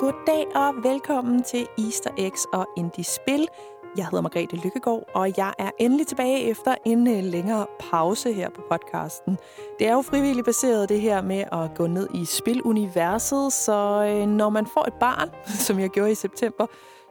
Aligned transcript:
Goddag 0.00 0.46
og 0.54 0.74
velkommen 0.82 1.42
til 1.42 1.66
Easter 1.78 2.10
Eggs 2.18 2.46
og 2.52 2.66
Indie 2.76 3.04
Spil. 3.04 3.48
Jeg 3.96 4.04
hedder 4.04 4.20
Margrethe 4.20 4.56
Lykkegaard, 4.56 5.02
og 5.14 5.32
jeg 5.36 5.52
er 5.58 5.70
endelig 5.80 6.06
tilbage 6.06 6.42
efter 6.42 6.74
en 6.86 7.06
øh, 7.06 7.24
længere 7.24 7.66
pause 7.80 8.32
her 8.32 8.50
på 8.50 8.62
podcasten. 8.70 9.38
Det 9.78 9.86
er 9.86 9.92
jo 9.92 10.02
frivilligt 10.02 10.44
baseret 10.44 10.88
det 10.88 11.00
her 11.00 11.22
med 11.22 11.44
at 11.52 11.74
gå 11.76 11.86
ned 11.86 12.08
i 12.14 12.24
spiluniverset, 12.24 13.52
så 13.52 14.06
øh, 14.08 14.26
når 14.26 14.50
man 14.50 14.66
får 14.66 14.84
et 14.86 14.94
barn, 14.94 15.30
som 15.66 15.80
jeg 15.80 15.90
gjorde 15.90 16.12
i 16.12 16.14
september, 16.14 16.66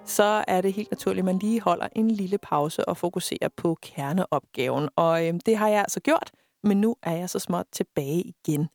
så 0.05 0.43
er 0.47 0.61
det 0.61 0.73
helt 0.73 0.91
naturligt, 0.91 1.19
at 1.19 1.25
man 1.25 1.39
lige 1.39 1.61
holder 1.61 1.87
en 1.95 2.11
lille 2.11 2.37
pause 2.37 2.89
og 2.89 2.97
fokuserer 2.97 3.49
på 3.57 3.77
kerneopgaven. 3.81 4.89
Og 4.95 5.27
øh, 5.27 5.33
det 5.45 5.57
har 5.57 5.67
jeg 5.67 5.79
altså 5.79 5.99
gjort, 5.99 6.31
men 6.63 6.81
nu 6.81 6.95
er 7.03 7.15
jeg 7.15 7.29
så 7.29 7.39
småt 7.39 7.65
tilbage 7.71 8.23
igen. 8.23 8.67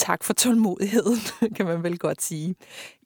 Tak 0.00 0.24
for 0.24 0.32
tålmodigheden, 0.32 1.18
kan 1.56 1.66
man 1.66 1.82
vel 1.82 1.98
godt 1.98 2.22
sige. 2.22 2.54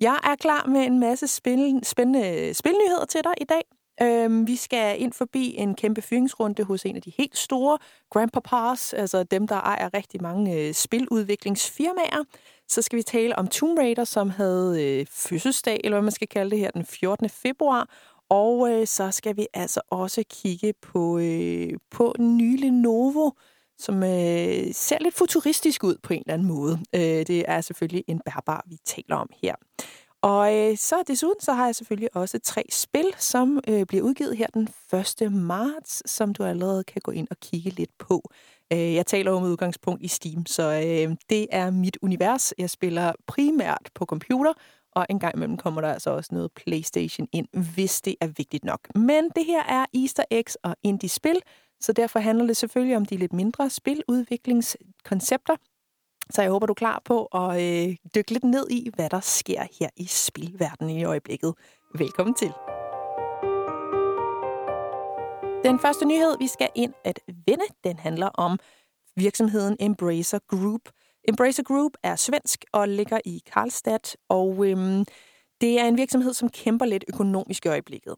Jeg 0.01 0.19
er 0.25 0.35
klar 0.37 0.67
med 0.67 0.81
en 0.81 1.01
masse 1.01 1.27
spændende, 1.29 2.55
spilnyheder 2.55 3.05
til 3.09 3.21
dig 3.25 3.35
i 3.41 3.45
dag. 3.45 3.63
Øhm, 4.03 4.47
vi 4.47 4.57
skal 4.57 5.03
ind 5.03 5.13
forbi 5.13 5.55
en 5.59 5.75
kæmpe 5.75 6.03
fyringsrunde 6.03 6.65
hos 6.65 6.85
en 6.85 6.97
af 6.97 7.03
de 7.03 7.13
helt 7.19 7.39
store 7.39 7.79
grandpapas, 8.11 8.93
altså 8.93 9.23
dem, 9.23 9.47
der 9.47 9.57
ejer 9.57 9.95
rigtig 9.95 10.23
mange 10.23 10.59
øh, 10.59 10.75
spiludviklingsfirmaer. 10.75 12.25
Så 12.69 12.83
skal 12.83 12.97
vi 12.97 13.03
tale 13.03 13.39
om 13.39 13.49
Tomb 13.49 13.79
Raider, 13.79 14.05
som 14.05 14.31
havde 14.31 14.85
øh, 14.85 15.07
fødselsdag, 15.11 15.81
eller 15.85 15.97
hvad 15.97 16.03
man 16.03 16.13
skal 16.13 16.29
kalde 16.29 16.51
det 16.51 16.59
her, 16.59 16.71
den 16.71 16.85
14. 16.85 17.29
februar. 17.29 17.89
Og 18.31 18.71
øh, 18.71 18.87
så 18.87 19.11
skal 19.11 19.37
vi 19.37 19.47
altså 19.55 19.81
også 19.91 20.25
kigge 20.31 20.75
på, 20.83 21.19
øh, 21.19 21.71
på 21.91 22.15
en 22.19 22.37
ny 22.37 22.61
Lenovo, 22.61 23.31
som 23.79 24.03
øh, 24.03 24.75
ser 24.75 24.99
lidt 25.01 25.15
futuristisk 25.15 25.85
ud 25.85 25.97
på 26.03 26.13
en 26.13 26.21
eller 26.21 26.35
anden 26.35 26.49
måde. 26.49 26.79
Øh, 26.95 27.01
det 27.01 27.45
er 27.49 27.61
selvfølgelig 27.61 28.05
en 28.09 28.21
bærbar, 28.25 28.65
vi 28.67 28.77
taler 28.85 29.17
om 29.17 29.29
her. 29.43 29.55
Og 30.23 30.55
øh, 30.57 30.77
så 30.77 31.03
desuden 31.09 31.41
så 31.41 31.53
har 31.53 31.65
jeg 31.65 31.75
selvfølgelig 31.75 32.17
også 32.17 32.39
tre 32.39 32.63
spil, 32.71 33.15
som 33.19 33.61
øh, 33.69 33.87
bliver 33.87 34.05
udgivet 34.05 34.37
her 34.37 34.47
den 34.47 34.69
1. 35.23 35.33
marts, 35.33 36.11
som 36.11 36.35
du 36.35 36.45
allerede 36.45 36.85
kan 36.85 37.03
gå 37.05 37.11
ind 37.11 37.29
og 37.31 37.37
kigge 37.37 37.71
lidt 37.71 37.91
på. 37.99 38.31
Øh, 38.73 38.95
jeg 38.95 39.07
taler 39.07 39.33
om 39.33 39.43
udgangspunkt 39.43 40.03
i 40.03 40.09
Steam, 40.09 40.47
så 40.47 40.63
øh, 40.63 41.17
det 41.31 41.47
er 41.51 41.71
mit 41.71 41.99
univers. 42.03 42.55
Jeg 42.59 42.71
spiller 42.71 43.13
primært 43.27 43.91
på 43.95 44.05
computer, 44.05 44.53
og 44.93 45.07
en 45.11 45.19
gang 45.19 45.37
imellem 45.37 45.57
kommer 45.57 45.81
der 45.81 45.93
altså 45.93 46.11
også 46.11 46.35
noget 46.35 46.53
PlayStation 46.53 47.29
ind, 47.33 47.49
hvis 47.75 48.01
det 48.01 48.15
er 48.21 48.27
vigtigt 48.27 48.65
nok. 48.65 48.81
Men 48.95 49.25
det 49.37 49.45
her 49.47 49.63
er 49.63 49.87
Easter 49.95 50.25
eggs 50.31 50.55
og 50.55 50.77
indie-spil, 50.83 51.41
så 51.85 51.93
derfor 51.93 52.19
handler 52.19 52.47
det 52.47 52.57
selvfølgelig 52.57 52.97
om 52.97 53.07
de 53.07 53.17
lidt 53.17 53.33
mindre 53.33 53.71
spiludviklingskoncepter. 53.71 55.57
Så 56.31 56.43
jeg 56.43 56.51
håber, 56.51 56.67
du 56.67 56.73
er 56.73 56.75
klar 56.75 57.03
på 57.05 57.25
at 57.25 57.63
øh, 57.63 57.97
dykke 58.15 58.31
lidt 58.31 58.45
ned 58.45 58.67
i, 58.71 58.91
hvad 58.95 59.11
der 59.11 59.21
sker 59.21 59.63
her 59.81 59.89
i 59.97 60.07
spilverdenen 60.07 60.97
i 60.97 61.05
øjeblikket. 61.05 61.55
Velkommen 61.99 62.35
til. 62.35 62.53
Den 65.65 65.79
første 65.79 66.05
nyhed, 66.05 66.39
vi 66.39 66.47
skal 66.47 66.69
ind 66.75 66.95
at 67.05 67.21
vende, 67.47 67.65
den 67.85 67.99
handler 67.99 68.27
om 68.27 68.59
virksomheden 69.17 69.77
Embracer 69.81 70.39
Group. 70.49 70.81
Embracer 71.29 71.63
Group 71.63 71.93
er 72.03 72.17
svensk 72.17 72.65
og 72.73 72.89
ligger 72.89 73.21
i 73.25 73.43
Karlstad, 73.53 74.17
og 74.29 74.67
øhm, 74.67 75.05
det 75.61 75.81
er 75.81 75.85
en 75.85 75.97
virksomhed, 75.97 76.35
som 76.35 76.49
kæmper 76.49 76.87
lidt 76.87 77.05
økonomisk 77.09 77.67
i 77.67 77.69
øjeblikket. 77.69 78.15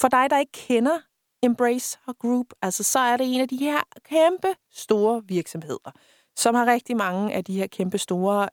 For 0.00 0.08
dig, 0.08 0.30
der 0.30 0.38
ikke 0.38 0.52
kender 0.52 0.98
Embracer 1.44 2.12
Group, 2.18 2.46
altså 2.62 2.82
så 2.82 2.98
er 2.98 3.16
det 3.16 3.34
en 3.34 3.40
af 3.40 3.48
de 3.48 3.56
her 3.56 3.80
kæmpe 4.08 4.48
store 4.72 5.22
virksomheder, 5.26 5.92
som 6.36 6.54
har 6.54 6.66
rigtig 6.66 6.96
mange 6.96 7.34
af 7.34 7.44
de 7.44 7.54
her 7.58 7.66
kæmpe 7.66 7.98
store 7.98 8.48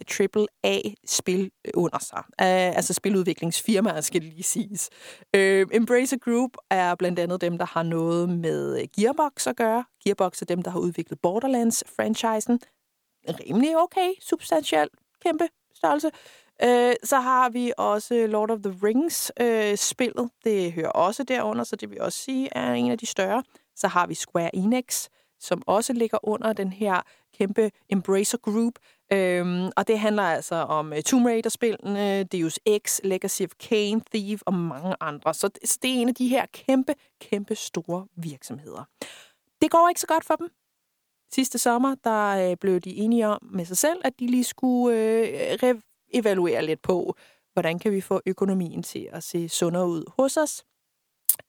AAA-spil 0.63 1.51
under 1.73 1.99
sig. 1.99 2.23
Uh, 2.27 2.77
altså 2.77 2.93
spiludviklingsfirmaer, 2.93 4.01
skal 4.01 4.21
det 4.21 4.29
lige 4.33 4.43
siges. 4.43 4.89
Øh, 5.35 5.65
uh, 5.65 5.75
Embracer 5.75 6.17
Group 6.17 6.51
er 6.69 6.95
blandt 6.95 7.19
andet 7.19 7.41
dem, 7.41 7.57
der 7.57 7.65
har 7.65 7.83
noget 7.83 8.29
med 8.29 8.81
øh, 8.81 8.87
Gearbox 8.95 9.47
at 9.47 9.55
gøre. 9.55 9.83
Gearbox 10.03 10.41
er 10.41 10.45
dem, 10.45 10.61
der 10.61 10.71
har 10.71 10.79
udviklet 10.79 11.19
Borderlands-franchisen. 11.19 12.59
Rimelig 13.27 13.77
okay, 13.77 14.09
substantielt, 14.21 14.91
kæmpe 15.25 15.47
størrelse. 15.75 16.11
Uh, 16.63 16.93
så 17.03 17.19
har 17.19 17.49
vi 17.49 17.73
også 17.77 18.27
Lord 18.29 18.51
of 18.51 18.59
the 18.63 18.75
Rings-spillet. 18.83 20.23
Øh, 20.23 20.51
det 20.51 20.73
hører 20.73 20.89
også 20.89 21.23
derunder, 21.23 21.63
så 21.63 21.75
det 21.75 21.89
vil 21.89 22.01
også 22.01 22.19
sige 22.19 22.49
er 22.51 22.73
en 22.73 22.91
af 22.91 22.97
de 22.97 23.05
større. 23.05 23.43
Så 23.75 23.87
har 23.87 24.07
vi 24.07 24.13
Square 24.13 24.55
Enix, 24.55 25.07
som 25.39 25.63
også 25.67 25.93
ligger 25.93 26.17
under 26.23 26.53
den 26.53 26.73
her 26.73 27.01
kæmpe 27.37 27.71
Embracer 27.89 28.37
Group. 28.37 28.73
Øhm, 29.13 29.69
og 29.77 29.87
det 29.87 29.99
handler 29.99 30.23
altså 30.23 30.55
om 30.55 30.91
uh, 30.91 30.99
Tomb 30.99 31.25
Raider-spillene, 31.25 32.23
Deus 32.23 32.59
Ex, 32.65 32.99
Legacy 33.03 33.41
of 33.41 33.51
Kain, 33.59 34.01
Thief 34.01 34.41
og 34.45 34.53
mange 34.53 34.95
andre. 34.99 35.33
Så 35.33 35.47
det, 35.47 35.69
så 35.69 35.79
det 35.81 35.89
er 35.89 35.95
en 35.95 36.09
af 36.09 36.15
de 36.15 36.27
her 36.27 36.45
kæmpe, 36.53 36.95
kæmpe 37.21 37.55
store 37.55 38.07
virksomheder. 38.15 38.83
Det 39.61 39.71
går 39.71 39.89
ikke 39.89 40.01
så 40.01 40.07
godt 40.07 40.25
for 40.25 40.35
dem. 40.35 40.49
Sidste 41.33 41.57
sommer, 41.57 41.95
der 42.03 42.51
øh, 42.51 42.57
blev 42.57 42.79
de 42.79 42.95
enige 42.95 43.27
om 43.27 43.39
med 43.51 43.65
sig 43.65 43.77
selv, 43.77 44.01
at 44.03 44.19
de 44.19 44.27
lige 44.27 44.43
skulle 44.43 44.97
øh, 44.97 45.59
evaluere 46.13 46.65
lidt 46.65 46.81
på, 46.81 47.15
hvordan 47.53 47.79
kan 47.79 47.91
vi 47.91 48.01
få 48.01 48.21
økonomien 48.25 48.83
til 48.83 49.09
at 49.11 49.23
se 49.23 49.49
sundere 49.49 49.87
ud 49.87 50.03
hos 50.17 50.37
os. 50.37 50.63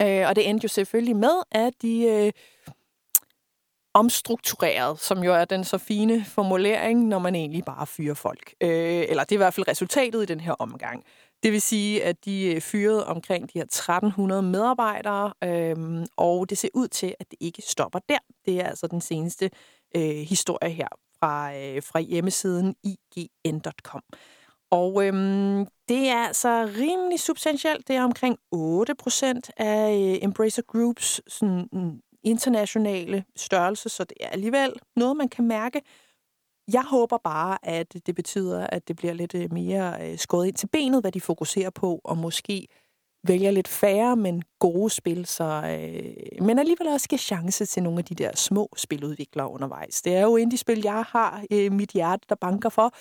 Øh, 0.03 0.29
og 0.29 0.37
det 0.37 0.49
endte 0.49 0.65
jo 0.65 0.69
selvfølgelig 0.69 1.17
med, 1.17 1.43
at 1.51 1.73
de 1.83 2.05
øh, 2.05 2.33
omstruktureret, 3.95 5.01
som 5.01 5.23
jo 5.23 5.35
er 5.35 5.45
den 5.45 5.65
så 5.65 5.79
fine 5.79 6.25
formulering, 6.25 7.07
når 7.07 7.19
man 7.19 7.35
egentlig 7.35 7.65
bare 7.65 7.87
fyrer 7.87 8.15
folk. 8.15 8.55
Øh, 8.61 9.05
eller 9.09 9.25
det 9.25 9.33
er 9.33 9.37
i 9.37 9.45
hvert 9.45 9.55
fald 9.55 9.69
resultatet 9.69 10.23
i 10.23 10.27
den 10.27 10.41
her 10.41 10.53
omgang. 10.53 11.05
Det 11.43 11.53
vil 11.53 11.63
sige, 11.63 12.05
at 12.05 12.25
de 12.25 12.55
øh, 12.55 12.61
fyrede 12.61 13.07
omkring 13.07 13.53
de 13.53 13.59
her 13.59 13.65
1300 13.65 14.43
medarbejdere, 14.43 15.33
øh, 15.45 16.07
og 16.17 16.51
det 16.51 16.59
ser 16.59 16.69
ud 16.75 16.89
til, 16.89 17.15
at 17.21 17.31
det 17.31 17.37
ikke 17.41 17.63
stopper 17.63 17.99
der. 18.09 18.19
Det 18.47 18.61
er 18.61 18.67
altså 18.67 18.87
den 18.87 19.01
seneste 19.01 19.51
øh, 19.97 20.03
historie 20.03 20.71
her 20.71 20.89
fra, 21.19 21.57
øh, 21.57 21.83
fra 21.83 22.01
hjemmesiden 22.01 22.75
ign.com. 22.85 24.03
Og 24.73 25.07
øhm, 25.07 25.67
det 25.89 26.09
er 26.09 26.27
altså 26.27 26.71
rimelig 26.79 27.21
substantielt. 27.21 27.89
Det 27.89 27.97
er 27.97 28.05
omkring 28.05 28.39
8 28.53 28.95
procent 28.95 29.51
af 29.57 29.95
øh, 29.95 30.25
Embracer 30.25 30.63
Groups 30.63 31.21
sådan, 31.29 31.69
mm, 31.73 32.01
internationale 32.25 33.25
størrelse, 33.37 33.89
så 33.89 34.05
det 34.05 34.17
er 34.21 34.29
alligevel 34.29 34.73
noget, 34.97 35.17
man 35.17 35.29
kan 35.29 35.47
mærke. 35.49 35.83
Jeg 36.73 36.83
håber 36.83 37.19
bare, 37.25 37.59
at 37.63 38.07
det 38.07 38.15
betyder, 38.15 38.67
at 38.67 38.89
det 38.89 38.97
bliver 38.97 39.13
lidt 39.13 39.35
øh, 39.35 39.53
mere 39.53 40.11
øh, 40.11 40.19
skåret 40.19 40.47
ind 40.47 40.57
til 40.57 40.67
benet, 40.67 41.01
hvad 41.01 41.13
de 41.13 41.21
fokuserer 41.21 41.71
på, 41.71 42.01
og 42.05 42.19
måske 42.19 42.67
vælger 43.25 43.51
lidt 43.51 43.69
færre, 43.69 44.17
men 44.17 44.43
gode 44.59 44.91
spil, 44.91 45.27
så, 45.27 45.45
øh, 45.45 46.45
men 46.45 46.59
alligevel 46.59 46.89
også 46.89 47.09
giver 47.09 47.19
chance 47.19 47.67
til 47.67 47.83
nogle 47.83 47.99
af 47.99 48.05
de 48.05 48.15
der 48.15 48.37
små 48.37 48.69
spiludviklere 48.77 49.51
undervejs. 49.51 50.03
Det 50.03 50.17
er 50.17 50.23
jo 50.23 50.37
indie-spil, 50.37 50.81
jeg 50.85 51.05
har 51.09 51.45
øh, 51.53 51.73
mit 51.73 51.91
hjerte, 51.91 52.27
der 52.29 52.35
banker 52.35 52.69
for, 52.69 52.95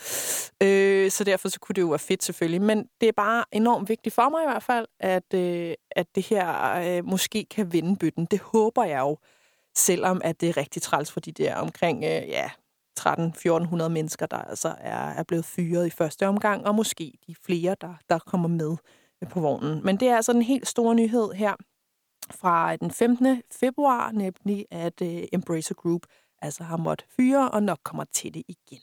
øh, 0.63 1.11
så 1.11 1.23
derfor 1.23 1.49
så 1.49 1.59
kunne 1.59 1.73
det 1.73 1.81
jo 1.81 1.87
være 1.87 1.99
fedt 1.99 2.23
selvfølgelig, 2.23 2.61
men 2.61 2.85
det 3.01 3.07
er 3.09 3.13
bare 3.15 3.45
enormt 3.51 3.89
vigtigt 3.89 4.15
for 4.15 4.29
mig 4.29 4.43
i 4.43 4.47
hvert 4.47 4.63
fald, 4.63 4.87
at, 4.99 5.33
øh, 5.33 5.73
at 5.91 6.07
det 6.15 6.25
her 6.25 6.75
øh, 6.75 7.05
måske 7.05 7.45
kan 7.51 7.73
vinde 7.73 7.95
bytten. 7.95 8.25
Det 8.25 8.39
håber 8.39 8.83
jeg 8.83 8.99
jo, 8.99 9.17
selvom 9.75 10.21
at 10.23 10.41
det 10.41 10.49
er 10.49 10.57
rigtig 10.57 10.81
træls 10.81 11.11
for 11.11 11.19
de 11.19 11.31
der 11.31 11.55
omkring, 11.55 12.03
øh, 12.03 12.29
ja, 12.29 12.49
13-1400 12.99 13.87
mennesker, 13.87 14.25
der 14.25 14.37
altså 14.37 14.75
er, 14.79 15.09
er 15.09 15.23
blevet 15.23 15.45
fyret 15.45 15.87
i 15.87 15.89
første 15.89 16.27
omgang, 16.27 16.67
og 16.67 16.75
måske 16.75 17.13
de 17.27 17.35
flere, 17.45 17.75
der, 17.81 17.93
der 18.09 18.19
kommer 18.19 18.49
med 18.49 18.77
på 19.29 19.39
vognen. 19.39 19.81
Men 19.83 19.97
det 19.97 20.07
er 20.07 20.15
altså 20.15 20.31
en 20.31 20.41
helt 20.41 20.67
stor 20.67 20.93
nyhed 20.93 21.31
her 21.31 21.53
fra 22.31 22.73
øh, 22.73 22.79
den 22.79 22.91
15. 22.91 23.41
februar, 23.51 24.11
nemlig 24.11 24.65
at 24.71 25.01
uh, 25.01 25.23
Embracer 25.33 25.75
Group 25.75 26.01
altså 26.41 26.63
har 26.63 26.77
måttet 26.77 27.07
fyre 27.15 27.51
og 27.51 27.63
nok 27.63 27.79
kommer 27.83 28.03
til 28.13 28.33
det 28.33 28.43
igen. 28.47 28.81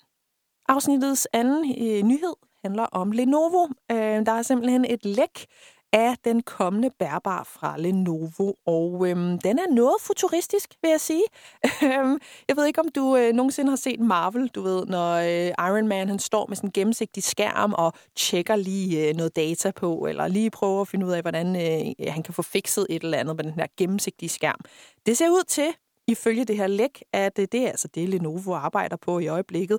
Afsnittets 0.69 1.29
anden 1.33 1.59
uh, 1.59 2.09
nyhed 2.09 2.35
handler 2.65 2.83
om 2.83 3.13
Lenovo. 3.13 3.65
Uh, 3.65 3.97
der 3.97 4.33
er 4.33 4.43
simpelthen 4.43 4.85
et 4.85 5.05
læk 5.05 5.47
af 5.93 6.15
den 6.25 6.43
kommende 6.43 6.91
bærbar 6.99 7.45
fra 7.45 7.77
Lenovo, 7.79 8.53
og 8.67 9.09
øhm, 9.09 9.39
den 9.39 9.59
er 9.59 9.75
noget 9.75 9.95
futuristisk, 10.01 10.75
vil 10.83 10.91
jeg 10.91 11.01
sige. 11.01 11.23
Øhm, 11.83 12.19
jeg 12.49 12.57
ved 12.57 12.67
ikke, 12.67 12.81
om 12.81 12.89
du 12.89 13.17
øh, 13.17 13.33
nogensinde 13.33 13.71
har 13.71 13.77
set 13.77 14.01
Marvel, 14.01 14.49
du 14.49 14.63
ved, 14.63 14.87
når 14.87 15.15
øh, 15.15 15.69
Iron 15.69 15.89
Man 15.89 16.09
han 16.09 16.19
står 16.19 16.47
med 16.47 16.57
sådan 16.57 16.69
en 16.69 16.73
gennemsigtig 16.73 17.23
skærm 17.23 17.73
og 17.73 17.93
tjekker 18.17 18.57
lige 18.57 19.09
øh, 19.09 19.15
noget 19.15 19.37
data 19.37 19.71
på, 19.71 20.07
eller 20.09 20.29
lige 20.29 20.51
prøver 20.51 20.81
at 20.81 20.89
finde 20.89 21.07
ud 21.07 21.13
af, 21.13 21.21
hvordan 21.23 21.57
øh, 21.57 22.13
han 22.13 22.23
kan 22.23 22.35
få 22.35 22.43
fikset 22.43 22.87
et 22.91 23.03
eller 23.03 23.19
andet 23.19 23.37
med 23.37 23.45
den 23.45 23.53
her 23.53 23.67
gennemsigtige 23.77 24.29
skærm. 24.29 24.61
Det 25.07 25.17
ser 25.17 25.31
ud 25.31 25.45
til, 25.45 25.69
ifølge 26.07 26.45
det 26.45 26.57
her 26.57 26.67
læk, 26.67 27.03
at 27.13 27.39
øh, 27.39 27.47
det 27.53 27.61
er 27.61 27.69
altså 27.69 27.89
det, 27.89 28.09
Lenovo 28.09 28.55
arbejder 28.55 28.97
på 28.97 29.19
i 29.19 29.29
øjeblikket. 29.29 29.79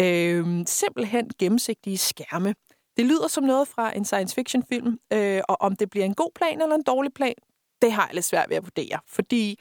Øh, 0.00 0.46
simpelthen 0.66 1.30
gennemsigtige 1.38 1.98
skærme. 1.98 2.54
Det 2.96 3.06
lyder 3.06 3.28
som 3.28 3.44
noget 3.44 3.68
fra 3.68 3.96
en 3.96 4.04
science 4.04 4.34
fiction 4.34 4.64
film, 4.68 4.98
øh, 5.12 5.42
og 5.48 5.56
om 5.60 5.76
det 5.76 5.90
bliver 5.90 6.04
en 6.04 6.14
god 6.14 6.30
plan 6.34 6.62
eller 6.62 6.74
en 6.74 6.82
dårlig 6.82 7.14
plan, 7.14 7.34
det 7.82 7.92
har 7.92 8.06
jeg 8.06 8.14
lidt 8.14 8.24
svært 8.24 8.50
ved 8.50 8.56
at 8.56 8.62
vurdere, 8.62 8.98
fordi 9.08 9.60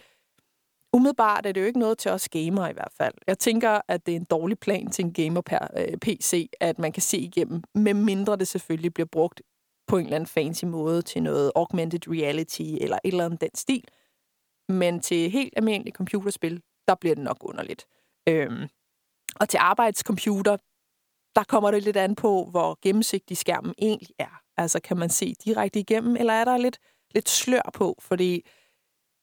umiddelbart 0.93 1.45
er 1.45 1.51
det 1.51 1.61
jo 1.61 1.65
ikke 1.65 1.79
noget 1.79 1.97
til 1.97 2.11
os 2.11 2.29
gamere 2.29 2.69
i 2.69 2.73
hvert 2.73 2.91
fald. 2.97 3.13
Jeg 3.27 3.39
tænker, 3.39 3.81
at 3.87 4.05
det 4.05 4.11
er 4.11 4.15
en 4.15 4.27
dårlig 4.29 4.59
plan 4.59 4.91
til 4.91 5.05
en 5.05 5.13
gamer 5.13 5.41
per 5.41 5.67
øh, 5.77 5.97
PC, 5.97 6.49
at 6.59 6.79
man 6.79 6.91
kan 6.91 7.01
se 7.01 7.17
igennem, 7.17 7.63
medmindre 7.75 8.35
det 8.35 8.47
selvfølgelig 8.47 8.93
bliver 8.93 9.07
brugt 9.11 9.41
på 9.87 9.97
en 9.97 10.03
eller 10.03 10.15
anden 10.15 10.27
fancy 10.27 10.65
måde 10.65 11.01
til 11.01 11.23
noget 11.23 11.51
augmented 11.55 12.07
reality 12.07 12.61
eller 12.61 12.97
et 13.03 13.11
eller 13.11 13.25
andet 13.25 13.41
den 13.41 13.55
stil. 13.55 13.83
Men 14.69 14.99
til 14.99 15.29
helt 15.29 15.53
almindelige 15.57 15.95
computerspil, 15.95 16.61
der 16.87 16.95
bliver 16.95 17.15
det 17.15 17.23
nok 17.23 17.37
underligt. 17.41 17.85
Øhm, 18.29 18.67
og 19.35 19.49
til 19.49 19.57
arbejdscomputer, 19.57 20.57
der 21.35 21.43
kommer 21.43 21.71
det 21.71 21.83
lidt 21.83 21.97
an 21.97 22.15
på, 22.15 22.47
hvor 22.51 22.77
gennemsigtig 22.81 23.37
skærmen 23.37 23.73
egentlig 23.77 24.15
er. 24.19 24.41
Altså, 24.57 24.79
kan 24.79 24.97
man 24.97 25.09
se 25.09 25.35
direkte 25.45 25.79
igennem, 25.79 26.15
eller 26.15 26.33
er 26.33 26.45
der 26.45 26.57
lidt, 26.57 26.77
lidt 27.13 27.29
slør 27.29 27.69
på? 27.73 27.97
Fordi 27.99 28.45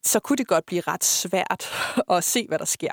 så 0.07 0.21
kunne 0.21 0.37
det 0.37 0.47
godt 0.47 0.67
blive 0.67 0.81
ret 0.81 1.05
svært 1.05 1.67
at 2.17 2.25
se, 2.25 2.47
hvad 2.49 2.59
der 2.59 2.65
sker. 2.65 2.93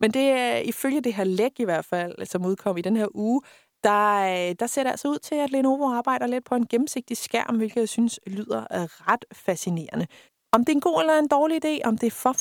Men 0.00 0.10
det 0.10 0.22
er 0.22 0.56
ifølge 0.56 1.00
det 1.00 1.14
her 1.14 1.24
læg 1.24 1.60
i 1.60 1.64
hvert 1.64 1.84
fald, 1.84 2.26
som 2.26 2.46
udkom 2.46 2.76
i 2.76 2.82
den 2.82 2.96
her 2.96 3.06
uge, 3.14 3.42
der, 3.84 4.54
der 4.54 4.66
ser 4.66 4.82
det 4.82 4.90
altså 4.90 5.08
ud 5.08 5.18
til, 5.18 5.34
at 5.34 5.50
Lenovo 5.50 5.88
arbejder 5.88 6.26
lidt 6.26 6.44
på 6.44 6.54
en 6.54 6.66
gennemsigtig 6.66 7.16
skærm, 7.16 7.56
hvilket 7.56 7.80
jeg 7.80 7.88
synes 7.88 8.20
lyder 8.26 8.66
ret 9.10 9.24
fascinerende. 9.32 10.06
Om 10.52 10.64
det 10.64 10.72
er 10.72 10.76
en 10.76 10.80
god 10.80 11.00
eller 11.00 11.18
en 11.18 11.28
dårlig 11.28 11.64
idé, 11.64 11.80
om 11.84 11.98
det 11.98 12.06
er 12.06 12.10
for, 12.10 12.32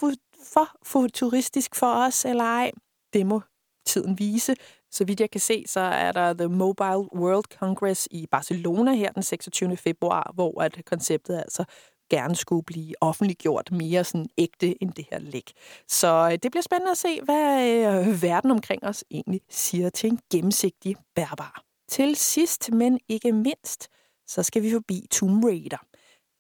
for 0.54 0.78
futuristisk 0.84 1.76
for 1.76 1.94
os 1.94 2.26
eller 2.26 2.44
ej, 2.44 2.72
det 3.14 3.26
må 3.26 3.42
tiden 3.86 4.20
vise. 4.20 4.56
Så 4.98 5.06
vidt 5.06 5.20
jeg 5.20 5.32
kan 5.32 5.42
se, 5.42 5.64
så 5.68 5.80
er 5.80 6.12
der 6.12 6.34
The 6.34 6.48
Mobile 6.48 7.16
World 7.16 7.44
Congress 7.60 8.08
i 8.12 8.28
Barcelona 8.32 8.94
her 8.94 9.12
den 9.12 9.24
26. 9.24 9.78
februar, 9.78 10.32
hvor 10.34 10.62
at 10.62 10.82
konceptet 10.86 11.38
altså 11.38 11.64
gerne 12.10 12.36
skulle 12.36 12.64
blive 12.64 12.94
offentliggjort 13.02 13.72
mere 13.72 14.04
sådan 14.04 14.28
ægte 14.38 14.84
end 14.84 14.92
det 14.92 15.06
her 15.12 15.20
læg. 15.20 15.52
Så 15.88 16.30
øh, 16.32 16.38
det 16.44 16.52
bliver 16.52 16.62
spændende 16.62 16.92
at 16.92 16.98
se, 16.98 17.20
hvad 17.24 17.70
øh, 17.70 18.22
verden 18.22 18.52
omkring 18.52 18.84
os 18.84 19.04
egentlig 19.12 19.42
siger 19.50 19.90
til 19.90 20.10
en 20.10 20.20
gennemsigtig 20.32 20.96
bærbar. 21.16 21.64
Til 21.90 22.16
sidst, 22.16 22.72
men 22.72 23.00
ikke 23.10 23.32
mindst, 23.32 23.88
så 24.28 24.44
skal 24.44 24.64
vi 24.64 24.72
forbi 24.72 25.08
Tomb 25.12 25.44
Raider. 25.44 25.78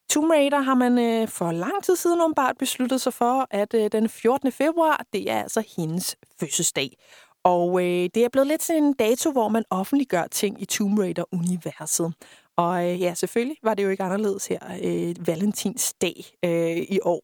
Tomb 0.10 0.32
Raider 0.32 0.60
har 0.60 0.76
man 0.76 1.00
øh, 1.00 1.28
for 1.28 1.52
lang 1.52 1.84
tid 1.84 1.96
siden 1.96 2.22
åbenbart 2.22 2.58
besluttet 2.58 3.02
sig 3.02 3.14
for, 3.14 3.48
at 3.52 3.74
øh, 3.74 3.92
den 3.92 4.10
14. 4.10 4.52
februar, 4.52 5.06
det 5.14 5.32
er 5.32 5.42
altså 5.42 5.64
hendes 5.78 6.16
fødselsdag. 6.40 6.92
Og 7.48 7.82
øh, 7.84 8.10
det 8.16 8.18
er 8.18 8.30
blevet 8.30 8.48
lidt 8.48 8.64
sådan 8.64 8.84
en 8.84 8.94
dato, 8.94 9.32
hvor 9.32 9.50
man 9.50 9.64
offentliggør 9.70 10.28
ting 10.28 10.62
i 10.62 10.66
Tomb 10.66 11.00
Raider-universet. 11.00 12.14
Og 12.58 12.92
øh, 12.92 13.02
ja, 13.02 13.14
selvfølgelig 13.14 13.58
var 13.64 13.74
det 13.74 13.84
jo 13.84 13.90
ikke 13.90 14.04
anderledes 14.04 14.48
her 14.48 14.60
øh, 14.84 15.28
Valentinsdag 15.28 16.26
øh, 16.46 16.78
i 16.78 17.00
år. 17.04 17.22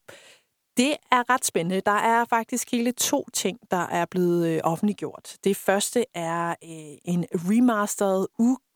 Det 0.77 0.95
er 1.11 1.33
ret 1.33 1.45
spændende. 1.45 1.81
Der 1.85 1.91
er 1.91 2.25
faktisk 2.25 2.71
hele 2.71 2.91
to 2.91 3.25
ting, 3.33 3.59
der 3.71 3.87
er 3.87 4.05
blevet 4.05 4.47
øh, 4.47 4.59
offentliggjort. 4.63 5.35
Det 5.43 5.57
første 5.57 6.05
er 6.13 6.49
øh, 6.49 6.97
en 7.05 7.25
remastered 7.33 8.25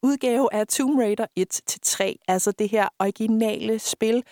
udgave 0.03 0.53
af 0.53 0.67
Tomb 0.67 0.99
Raider 0.99 1.25
1-3, 2.19 2.23
altså 2.27 2.51
det 2.51 2.69
her 2.69 2.87
originale 2.99 3.79
spil. 3.79 4.23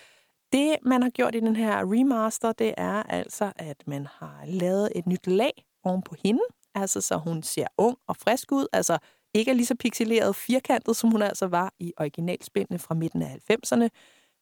Det, 0.53 0.75
man 0.81 1.03
har 1.03 1.09
gjort 1.09 1.35
i 1.35 1.39
den 1.39 1.55
her 1.55 1.77
remaster, 1.77 2.51
det 2.51 2.73
er 2.77 3.03
altså, 3.03 3.51
at 3.55 3.77
man 3.87 4.07
har 4.11 4.43
lavet 4.45 4.91
et 4.95 5.07
nyt 5.07 5.27
lag 5.27 5.65
oven 5.83 6.01
på 6.01 6.15
hende, 6.23 6.41
altså 6.75 7.01
så 7.01 7.17
hun 7.17 7.43
ser 7.43 7.67
ung 7.77 7.97
og 8.07 8.17
frisk 8.17 8.51
ud, 8.51 8.67
altså 8.73 8.97
ikke 9.33 9.51
er 9.51 9.55
lige 9.55 9.65
så 9.65 9.75
pixeleret 9.75 10.35
firkantet, 10.35 10.95
som 10.95 11.11
hun 11.11 11.21
altså 11.21 11.47
var 11.47 11.73
i 11.79 11.93
originalspillene 11.97 12.79
fra 12.79 12.95
midten 12.95 13.21
af 13.21 13.39
90'erne. 13.51 13.87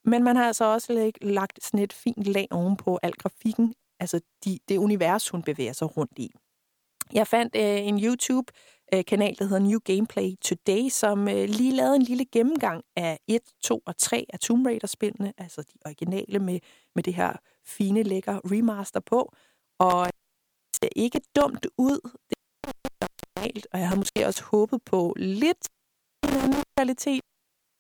Men 0.05 0.23
man 0.23 0.35
har 0.35 0.47
altså 0.47 0.65
også 0.65 1.11
lagt 1.21 1.63
sådan 1.63 1.79
et 1.79 1.93
fint 1.93 2.23
lag 2.23 2.47
ovenpå 2.51 2.99
al 3.03 3.11
grafikken, 3.13 3.73
altså 3.99 4.21
de, 4.45 4.59
det 4.69 4.77
univers, 4.77 5.29
hun 5.29 5.43
bevæger 5.43 5.73
sig 5.73 5.97
rundt 5.97 6.19
i. 6.19 6.31
Jeg 7.13 7.27
fandt 7.27 7.55
øh, 7.55 7.87
en 7.87 8.03
YouTube-kanal, 8.03 9.31
øh, 9.31 9.37
der 9.39 9.45
hedder 9.45 9.59
New 9.59 9.79
Gameplay 9.79 10.29
Today, 10.41 10.89
som 10.89 11.27
øh, 11.27 11.49
lige 11.49 11.75
lavede 11.75 11.95
en 11.95 12.01
lille 12.01 12.25
gennemgang 12.25 12.83
af 12.95 13.19
1, 13.27 13.41
2 13.63 13.81
og 13.85 13.97
3 13.97 14.25
af 14.33 14.39
Tomb 14.39 14.67
Raider-spillene, 14.67 15.33
altså 15.37 15.61
de 15.61 15.77
originale 15.85 16.39
med, 16.39 16.59
med 16.95 17.03
det 17.03 17.13
her 17.13 17.33
fine, 17.65 18.03
lækker 18.03 18.39
remaster 18.51 18.99
på. 18.99 19.33
Og 19.79 20.09
ikke 20.95 21.21
dumt 21.35 21.67
ud. 21.77 21.99
Det 22.29 22.37
er 23.01 23.07
normalt, 23.37 23.67
og 23.73 23.79
jeg 23.79 23.89
har 23.89 23.95
måske 23.95 24.25
også 24.27 24.43
håbet 24.43 24.81
på 24.85 25.13
lidt 25.17 25.69
en 26.23 26.29
anden 26.29 26.63
kvalitet. 26.77 27.21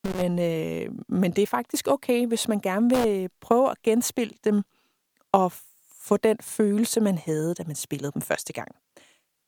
Men, 0.03 0.39
øh, 0.39 0.91
men 1.09 1.31
det 1.31 1.41
er 1.41 1.47
faktisk 1.47 1.87
okay, 1.87 2.27
hvis 2.27 2.47
man 2.47 2.59
gerne 2.59 2.89
vil 2.89 3.29
prøve 3.41 3.71
at 3.71 3.81
genspille 3.81 4.33
dem 4.43 4.63
og 5.31 5.51
få 6.01 6.17
den 6.17 6.37
følelse, 6.41 7.01
man 7.01 7.17
havde, 7.17 7.53
da 7.53 7.63
man 7.67 7.75
spillede 7.75 8.11
dem 8.11 8.21
første 8.21 8.53
gang. 8.53 8.75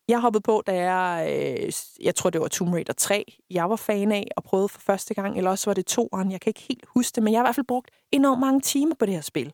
Jeg 0.07 0.19
hoppede 0.19 0.41
på, 0.41 0.63
da 0.67 0.91
jeg, 0.91 1.27
øh, 1.29 1.71
jeg 2.01 2.15
tror 2.15 2.29
det 2.29 2.41
var 2.41 2.47
Tomb 2.47 2.73
Raider 2.73 2.93
3, 2.93 3.37
jeg 3.49 3.69
var 3.69 3.75
fan 3.75 4.11
af 4.11 4.27
og 4.37 4.43
prøvede 4.43 4.69
for 4.69 4.79
første 4.79 5.13
gang, 5.13 5.37
eller 5.37 5.49
også 5.49 5.69
var 5.69 5.73
det 5.73 5.85
toeren, 5.85 6.31
jeg 6.31 6.41
kan 6.41 6.49
ikke 6.49 6.61
helt 6.61 6.85
huske 6.87 7.15
det, 7.15 7.23
men 7.23 7.33
jeg 7.33 7.39
har 7.39 7.45
i 7.45 7.47
hvert 7.47 7.55
fald 7.55 7.67
brugt 7.67 7.91
enormt 8.11 8.39
mange 8.39 8.61
timer 8.61 8.95
på 8.95 9.05
det 9.05 9.13
her 9.13 9.21
spil. 9.21 9.53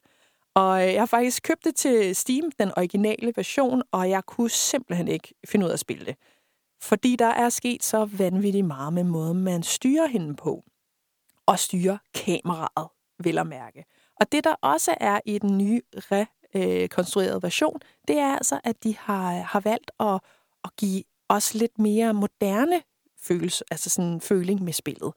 Og 0.56 0.88
øh, 0.88 0.94
jeg 0.94 1.02
har 1.02 1.06
faktisk 1.06 1.44
købt 1.44 1.66
det 1.66 1.76
til 1.76 2.16
Steam, 2.16 2.52
den 2.60 2.72
originale 2.78 3.34
version, 3.36 3.82
og 3.92 4.10
jeg 4.10 4.26
kunne 4.26 4.50
simpelthen 4.50 5.08
ikke 5.08 5.34
finde 5.46 5.66
ud 5.66 5.70
af 5.70 5.74
at 5.74 5.80
spille 5.80 6.06
det. 6.06 6.16
Fordi 6.82 7.16
der 7.16 7.26
er 7.28 7.50
sket 7.50 7.84
så 7.84 8.06
vanvittigt 8.06 8.66
meget 8.66 8.94
med 8.94 9.04
måden, 9.04 9.44
man 9.44 9.64
styrer 9.64 10.08
hende 10.08 10.36
på. 10.36 10.64
Og 11.46 11.60
styrer 11.60 11.98
kameraet, 12.14 12.90
vil 13.20 13.38
at 13.38 13.48
mærke. 13.48 13.86
Og 14.20 14.32
det, 14.32 14.44
der 14.44 14.56
også 14.62 14.96
er 15.00 15.20
i 15.26 15.38
den 15.38 15.58
nye 15.58 15.82
rekonstruerede 16.56 17.44
version, 17.44 17.80
det 18.08 18.18
er 18.18 18.36
altså, 18.36 18.60
at 18.64 18.84
de 18.84 18.98
har, 18.98 19.32
har 19.32 19.60
valgt 19.60 19.92
at, 20.00 20.20
at 20.64 20.76
give 20.78 21.04
os 21.30 21.54
lidt 21.54 21.80
mere 21.80 22.14
moderne 22.14 22.82
følelse, 23.22 23.64
altså 23.72 23.90
sådan 23.90 24.12
en 24.12 24.22
føling 24.22 24.64
med 24.64 24.74
spillet. 24.74 25.14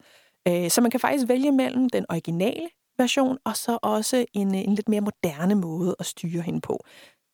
Øh, 0.49 0.71
så 0.71 0.81
man 0.81 0.91
kan 0.91 1.01
faktisk 1.01 1.29
vælge 1.29 1.53
mellem 1.53 1.91
den 1.91 2.07
originale 2.09 2.69
version, 2.99 3.39
og 3.45 3.57
så 3.57 3.79
også 3.83 4.27
en, 4.33 4.55
en 4.55 4.75
lidt 4.75 4.89
mere 4.89 5.01
moderne 5.01 5.55
måde 5.55 5.97
at 5.99 6.07
styre 6.07 6.43
hende 6.43 6.61
på. 6.61 6.85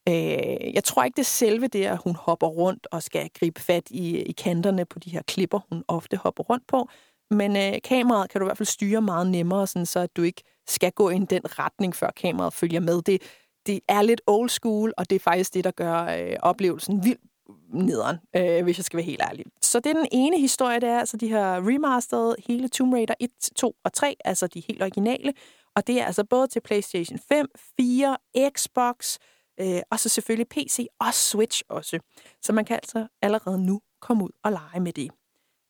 Øh, 0.09 0.75
jeg 0.75 0.85
tror 0.85 1.05
ikke, 1.05 1.17
det 1.17 1.23
er 1.23 1.25
selve 1.25 1.67
det, 1.67 1.87
at 1.87 1.99
hun 1.99 2.15
hopper 2.15 2.47
rundt 2.47 2.87
og 2.91 3.03
skal 3.03 3.31
gribe 3.41 3.61
fat 3.61 3.91
i, 3.91 4.19
i 4.19 4.33
kanterne 4.33 4.85
på 4.85 4.99
de 4.99 5.11
her 5.11 5.23
klipper, 5.23 5.61
hun 5.73 5.85
ofte 5.89 6.17
hopper 6.17 6.43
rundt 6.43 6.67
på. 6.67 6.89
Men 7.31 7.57
øh, 7.57 7.73
kameraet 7.85 8.31
kan 8.31 8.41
du 8.41 8.45
i 8.45 8.49
hvert 8.49 8.59
fald 8.59 8.67
styre 8.67 9.03
meget 9.03 9.27
nemmere, 9.27 9.67
sådan 9.67 9.87
så 9.87 10.01
at 10.01 10.17
du 10.17 10.23
ikke 10.23 10.43
skal 10.67 10.93
gå 10.93 11.11
i 11.11 11.19
den 11.19 11.59
retning, 11.59 11.97
før 11.97 12.11
kameraet 12.11 12.53
følger 12.53 12.81
med. 12.81 13.03
Det, 13.03 13.23
det 13.67 13.81
er 13.89 14.03
lidt 14.03 14.21
old 14.27 14.49
school, 14.49 14.93
og 14.97 15.11
det 15.11 15.17
er 15.17 15.21
faktisk 15.21 15.55
det, 15.55 15.65
der 15.65 15.71
gør 15.71 16.05
øh, 16.05 16.37
oplevelsen 16.43 17.05
vildt 17.05 17.30
nederen, 17.73 18.17
øh, 18.37 18.65
hvis 18.65 18.79
jeg 18.79 18.85
skal 18.85 18.97
være 18.97 19.05
helt 19.05 19.23
ærlig. 19.31 19.47
Så 19.63 19.81
det 19.81 19.91
er 19.91 19.95
den 19.95 20.09
ene 20.13 20.41
historie, 20.41 20.81
det 20.81 20.89
er 20.89 20.99
altså 20.99 21.17
de 21.17 21.29
her 21.29 21.69
remastered 21.69 22.35
hele 22.47 22.69
Tomb 22.69 22.95
Raider 22.95 23.15
1, 23.21 23.31
2 23.57 23.75
og 23.85 23.93
3, 23.93 24.17
altså 24.25 24.47
de 24.47 24.63
helt 24.69 24.83
originale. 24.83 25.33
Og 25.77 25.87
det 25.87 26.01
er 26.01 26.05
altså 26.05 26.25
både 26.25 26.47
til 26.47 26.61
PlayStation 26.61 27.19
5, 27.29 27.47
4, 27.81 28.17
Xbox, 28.57 29.17
Øh, 29.61 29.83
og 29.91 30.01
så 30.01 30.09
selvfølgelig 30.09 30.49
PC 30.49 30.87
og 31.01 31.15
Switch 31.15 31.63
også. 31.69 31.99
Så 32.43 32.53
man 32.53 32.65
kan 32.65 32.77
altså 32.77 33.07
allerede 33.23 33.67
nu 33.67 33.81
komme 34.01 34.25
ud 34.25 34.31
og 34.45 34.53
lege 34.53 34.81
med 34.81 34.93
det. 34.93 35.11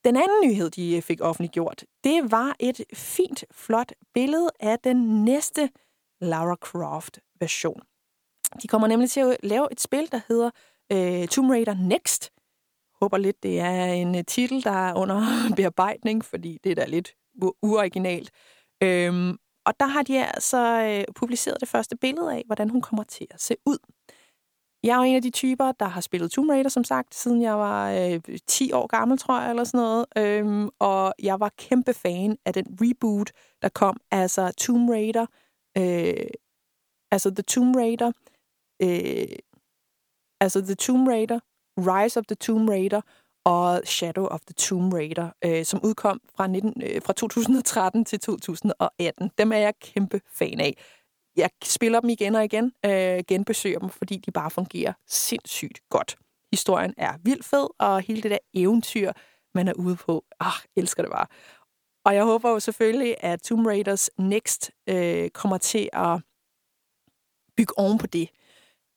Den 0.04 0.16
anden 0.16 0.49
nyhed, 0.49 0.71
de 0.71 1.02
fik 1.02 1.21
offentliggjort, 1.21 1.85
det 2.04 2.30
var 2.33 2.57
et 2.61 2.80
fint, 2.95 3.45
flot 3.52 3.92
billede 4.14 4.50
af 4.61 4.78
den 4.78 5.25
næste 5.25 5.71
Lara 6.21 6.54
Croft-version. 6.54 7.83
De 8.62 8.69
kommer 8.69 8.88
nemlig 8.88 9.11
til 9.11 9.21
at 9.21 9.37
lave 9.42 9.69
et 9.73 9.80
spil, 9.80 10.09
der 10.12 10.21
hedder 10.28 10.50
øh, 10.92 11.28
Tomb 11.28 11.50
Raider 11.50 11.75
Next. 11.75 12.33
Håber 13.00 13.19
lidt, 13.19 13.42
det 13.42 13.61
er 13.61 13.85
en 13.85 14.14
øh, 14.19 14.25
titel, 14.25 14.64
der 14.64 14.88
er 14.88 14.95
under 14.95 15.23
bearbejdning, 15.57 16.25
fordi 16.25 16.59
det 16.64 16.73
er 16.73 16.76
da 16.76 16.85
lidt 16.85 17.14
uoriginalt. 17.62 18.30
Øhm, 18.83 19.38
og 19.66 19.80
der 19.80 19.87
har 19.87 20.02
de 20.02 20.26
altså 20.26 20.83
øh, 20.83 21.14
publiceret 21.14 21.61
det 21.61 21.69
første 21.69 21.97
billede 21.97 22.33
af, 22.35 22.42
hvordan 22.47 22.71
hun 22.71 22.83
kommer 22.83 23.04
til 23.04 23.26
at 23.30 23.40
se 23.40 23.57
ud. 23.66 23.78
Jeg 24.83 24.92
er 24.92 24.97
jo 24.97 25.02
en 25.02 25.16
af 25.16 25.23
de 25.23 25.30
typer, 25.30 25.73
der 25.73 25.87
har 25.87 26.00
spillet 26.00 26.30
Tomb 26.30 26.50
Raider, 26.50 26.69
som 26.71 26.85
sagt, 26.85 27.14
siden 27.14 27.42
jeg 27.42 27.59
var 27.59 27.90
øh, 27.90 28.21
10 28.47 28.73
år 28.73 28.87
gammel, 28.87 29.19
tror 29.19 29.40
jeg, 29.40 29.50
eller 29.50 29.64
sådan 29.64 29.80
noget. 29.80 30.07
Øhm, 30.16 30.69
og 30.78 31.14
jeg 31.23 31.40
var 31.40 31.50
kæmpe 31.59 31.95
fan 31.95 32.37
af 32.45 32.52
den 32.52 32.78
reboot, 32.80 33.30
der 33.62 33.69
kom, 33.69 33.97
altså 34.11 34.52
Tomb 34.59 34.90
Raider, 34.90 35.26
øh, 35.78 36.26
altså 37.11 37.30
The 37.30 37.42
Tomb 37.42 37.76
Raider, 37.76 38.12
øh, 38.82 39.37
altså 40.40 40.60
The 40.60 40.75
Tomb 40.75 41.08
Raider, 41.08 41.40
Rise 41.78 42.20
of 42.20 42.26
the 42.26 42.34
Tomb 42.34 42.68
Raider, 42.68 43.00
og 43.44 43.82
Shadow 43.84 44.26
of 44.26 44.40
the 44.40 44.54
Tomb 44.54 44.92
Raider, 44.92 45.30
øh, 45.44 45.64
som 45.64 45.80
udkom 45.84 46.20
fra, 46.37 46.46
19, 46.46 46.82
øh, 46.82 47.02
fra 47.02 47.12
2013 47.12 48.04
til 48.04 48.20
2018. 48.20 49.30
Dem 49.38 49.52
er 49.52 49.56
jeg 49.56 49.75
kæmpe 49.80 50.20
fan 50.32 50.60
af. 50.60 50.76
Jeg 51.37 51.50
spiller 51.64 52.00
dem 52.00 52.10
igen 52.10 52.34
og 52.34 52.44
igen, 52.44 52.72
øh, 52.87 53.25
genbesøger 53.28 53.78
dem, 53.78 53.88
fordi 53.88 54.16
de 54.16 54.30
bare 54.30 54.50
fungerer 54.50 54.92
sindssygt 55.06 55.80
godt. 55.88 56.16
Historien 56.52 56.94
er 56.96 57.14
vildt 57.22 57.44
fed, 57.44 57.66
og 57.78 58.00
hele 58.00 58.22
det 58.22 58.30
der 58.30 58.38
eventyr, 58.54 59.12
man 59.54 59.68
er 59.68 59.72
ude 59.72 59.96
på, 59.96 60.25
ah, 60.40 60.52
elsker 60.76 61.02
det 61.02 61.12
bare. 61.12 61.26
Og 62.04 62.14
jeg 62.14 62.25
håber 62.25 62.50
jo 62.50 62.60
selvfølgelig, 62.60 63.16
at 63.20 63.42
Tomb 63.42 63.66
Raiders 63.66 64.10
Next 64.18 64.70
øh, 64.87 65.30
kommer 65.30 65.58
til 65.58 65.88
at 65.92 66.20
bygge 67.56 67.78
oven 67.78 67.99
på 67.99 68.06
det. 68.06 68.28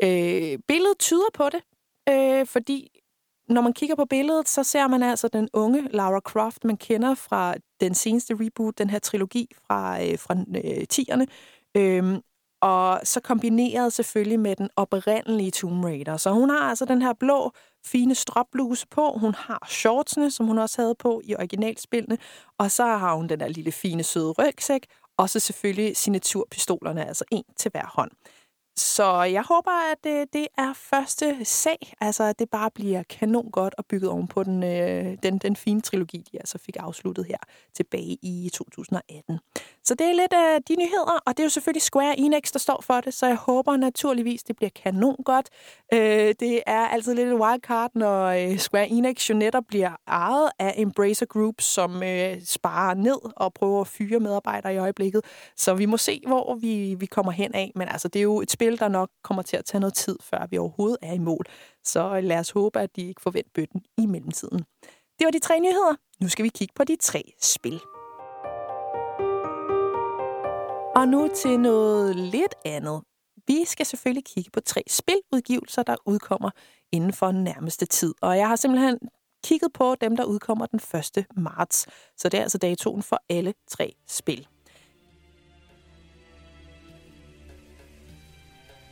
Øh, 0.03 0.59
billedet 0.67 0.99
tyder 0.99 1.29
på 1.33 1.49
det, 1.49 1.61
øh, 2.09 2.47
fordi 2.47 2.99
når 3.49 3.61
man 3.61 3.73
kigger 3.73 3.95
på 3.95 4.05
billedet, 4.05 4.49
så 4.49 4.63
ser 4.63 4.87
man 4.87 5.03
altså 5.03 5.27
den 5.27 5.49
unge 5.53 5.87
Lara 5.91 6.19
Croft, 6.19 6.63
man 6.63 6.77
kender 6.77 7.15
fra 7.15 7.55
den 7.81 7.93
seneste 7.93 8.35
reboot, 8.39 8.77
den 8.77 8.89
her 8.89 8.99
trilogi 8.99 9.47
fra, 9.67 10.03
øh, 10.03 10.19
fra 10.19 10.35
øh, 10.35 10.85
10'erne. 10.93 11.25
Øhm, 11.77 12.21
og 12.61 12.99
så 13.03 13.19
kombineret 13.19 13.93
selvfølgelig 13.93 14.39
med 14.39 14.55
den 14.55 14.69
oprindelige 14.75 15.51
Tomb 15.51 15.85
Raider. 15.85 16.17
Så 16.17 16.31
hun 16.31 16.49
har 16.49 16.69
altså 16.69 16.85
den 16.85 17.01
her 17.01 17.13
blå, 17.13 17.51
fine 17.85 18.15
stropbluse 18.15 18.87
på. 18.87 19.11
Hun 19.17 19.35
har 19.35 19.67
shortsene, 19.69 20.31
som 20.31 20.45
hun 20.45 20.57
også 20.57 20.81
havde 20.81 20.95
på 20.95 21.21
i 21.23 21.35
originalspillene. 21.35 22.17
Og 22.57 22.71
så 22.71 22.85
har 22.85 23.15
hun 23.15 23.29
den 23.29 23.39
der 23.39 23.47
lille, 23.47 23.71
fine, 23.71 24.03
søde 24.03 24.31
rygsæk. 24.31 24.85
Og 25.17 25.29
så 25.29 25.39
selvfølgelig 25.39 25.97
signaturpistolerne, 25.97 27.07
altså 27.07 27.25
en 27.31 27.43
til 27.57 27.71
hver 27.71 27.85
hånd. 27.85 28.11
Så 28.75 29.23
jeg 29.23 29.43
håber, 29.43 29.91
at 29.91 30.03
det, 30.03 30.33
det 30.33 30.47
er 30.57 30.73
første 30.73 31.45
sag, 31.45 31.93
altså 32.01 32.23
at 32.23 32.39
det 32.39 32.49
bare 32.49 32.71
bliver 32.71 33.03
kanon 33.03 33.51
godt 33.51 33.75
og 33.77 33.85
bygget 33.85 34.09
oven 34.09 34.27
på 34.27 34.43
den, 34.43 34.63
øh, 34.63 35.17
den, 35.23 35.37
den 35.37 35.55
fine 35.55 35.81
trilogi, 35.81 36.17
de 36.31 36.37
altså 36.37 36.57
fik 36.57 36.75
afsluttet 36.79 37.25
her 37.25 37.37
tilbage 37.73 38.17
i 38.21 38.49
2018. 38.53 39.39
Så 39.85 39.95
det 39.95 40.07
er 40.07 40.13
lidt 40.13 40.33
af 40.33 40.63
de 40.63 40.75
nyheder, 40.75 41.19
og 41.25 41.37
det 41.37 41.39
er 41.39 41.43
jo 41.43 41.49
selvfølgelig 41.49 41.81
Square 41.81 42.19
Enix, 42.19 42.51
der 42.51 42.59
står 42.59 42.81
for 42.81 43.01
det, 43.01 43.13
så 43.13 43.25
jeg 43.25 43.35
håber 43.35 43.77
naturligvis, 43.77 44.43
det 44.43 44.55
bliver 44.55 44.69
kanon 44.83 45.15
godt. 45.25 45.49
Øh, 45.93 46.35
det 46.39 46.61
er 46.65 46.87
altid 46.87 47.13
lidt 47.13 47.27
et 47.27 47.33
wildcard, 47.33 47.91
når 47.95 48.25
øh, 48.25 48.57
Square 48.57 48.89
Enix 48.89 49.29
jo 49.29 49.35
netop 49.35 49.63
bliver 49.67 49.91
ejet 50.07 50.49
af 50.59 50.73
Embracer 50.77 51.25
Group, 51.25 51.61
som 51.61 52.03
øh, 52.03 52.37
sparer 52.45 52.93
ned 52.93 53.17
og 53.35 53.53
prøver 53.53 53.81
at 53.81 53.87
fyre 53.87 54.19
medarbejdere 54.19 54.73
i 54.73 54.77
øjeblikket. 54.77 55.21
Så 55.57 55.73
vi 55.73 55.85
må 55.85 55.97
se, 55.97 56.21
hvor 56.27 56.55
vi, 56.55 56.95
vi 56.99 57.05
kommer 57.05 57.31
hen 57.31 57.55
af, 57.55 57.71
men 57.75 57.87
altså 57.87 58.07
det 58.07 58.19
er 58.19 58.23
jo 58.23 58.41
et 58.41 58.51
spil, 58.51 58.79
der 58.79 58.87
nok 58.87 59.09
kommer 59.23 59.43
til 59.43 59.57
at 59.57 59.65
tage 59.65 59.79
noget 59.79 59.93
tid, 59.93 60.17
før 60.21 60.47
vi 60.49 60.57
overhovedet 60.57 60.97
er 61.01 61.13
i 61.13 61.19
mål. 61.19 61.45
Så 61.83 62.15
øh, 62.15 62.23
lad 62.23 62.39
os 62.39 62.49
håbe, 62.49 62.79
at 62.79 62.95
de 62.95 63.07
ikke 63.07 63.21
får 63.21 63.31
vendt 63.31 63.53
bøtten 63.53 63.81
i 63.97 64.05
mellemtiden. 64.05 64.59
Det 65.19 65.25
var 65.25 65.31
de 65.31 65.39
tre 65.39 65.59
nyheder. 65.59 65.95
Nu 66.21 66.29
skal 66.29 66.43
vi 66.43 66.49
kigge 66.49 66.73
på 66.75 66.83
de 66.83 66.95
tre 66.95 67.33
spil. 67.41 67.79
Og 70.95 71.07
nu 71.07 71.29
til 71.35 71.59
noget 71.59 72.15
lidt 72.15 72.55
andet. 72.65 73.01
Vi 73.47 73.65
skal 73.65 73.85
selvfølgelig 73.85 74.25
kigge 74.25 74.51
på 74.51 74.59
tre 74.59 74.83
spiludgivelser, 74.89 75.83
der 75.83 75.95
udkommer 76.05 76.49
inden 76.91 77.13
for 77.13 77.31
den 77.31 77.43
nærmeste 77.43 77.85
tid. 77.85 78.13
Og 78.21 78.37
jeg 78.37 78.47
har 78.47 78.55
simpelthen 78.55 78.99
kigget 79.43 79.73
på 79.73 79.95
dem, 80.01 80.15
der 80.17 80.23
udkommer 80.23 80.65
den 80.65 80.79
1. 81.17 81.25
marts. 81.37 81.87
Så 82.17 82.29
det 82.29 82.37
er 82.37 82.41
altså 82.41 82.57
datoen 82.57 83.03
for 83.03 83.21
alle 83.29 83.53
tre 83.69 83.93
spil. 84.07 84.47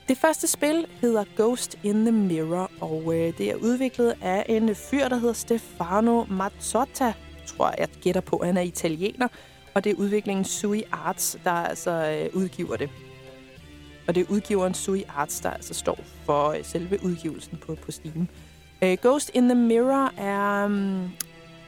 Det 0.07 0.17
første 0.17 0.47
spil 0.47 0.87
hedder 1.01 1.25
Ghost 1.37 1.79
in 1.83 2.05
the 2.05 2.11
Mirror, 2.11 2.71
og 2.81 3.15
øh, 3.15 3.37
det 3.37 3.51
er 3.51 3.55
udviklet 3.55 4.17
af 4.21 4.45
en 4.49 4.75
fyr, 4.75 5.07
der 5.07 5.15
hedder 5.15 5.33
Stefano 5.33 6.23
Mazzotta. 6.23 7.13
Tror 7.47 7.67
jeg, 7.69 7.75
jeg 7.79 7.89
gætter 8.01 8.21
på, 8.21 8.37
at 8.37 8.47
han 8.47 8.57
er 8.57 8.61
italiener. 8.61 9.27
Og 9.73 9.83
det 9.83 9.89
er 9.89 9.95
udviklingen 9.95 10.45
Sui 10.45 10.83
Arts, 10.91 11.37
der 11.43 11.51
altså 11.51 11.91
øh, 11.91 12.41
udgiver 12.41 12.75
det. 12.75 12.89
Og 14.07 14.15
det 14.15 14.21
er 14.21 14.31
udgiveren 14.31 14.73
Sui 14.73 15.03
Arts, 15.15 15.39
der 15.39 15.49
altså 15.49 15.73
står 15.73 15.99
for 16.25 16.49
øh, 16.49 16.63
selve 16.63 17.03
udgivelsen 17.03 17.57
på, 17.57 17.75
på 17.75 17.91
Steam. 17.91 18.27
Øh, 18.81 18.97
Ghost 19.01 19.31
in 19.33 19.49
the 19.49 19.55
Mirror 19.55 20.11
er 20.17 20.65
um, 20.65 21.09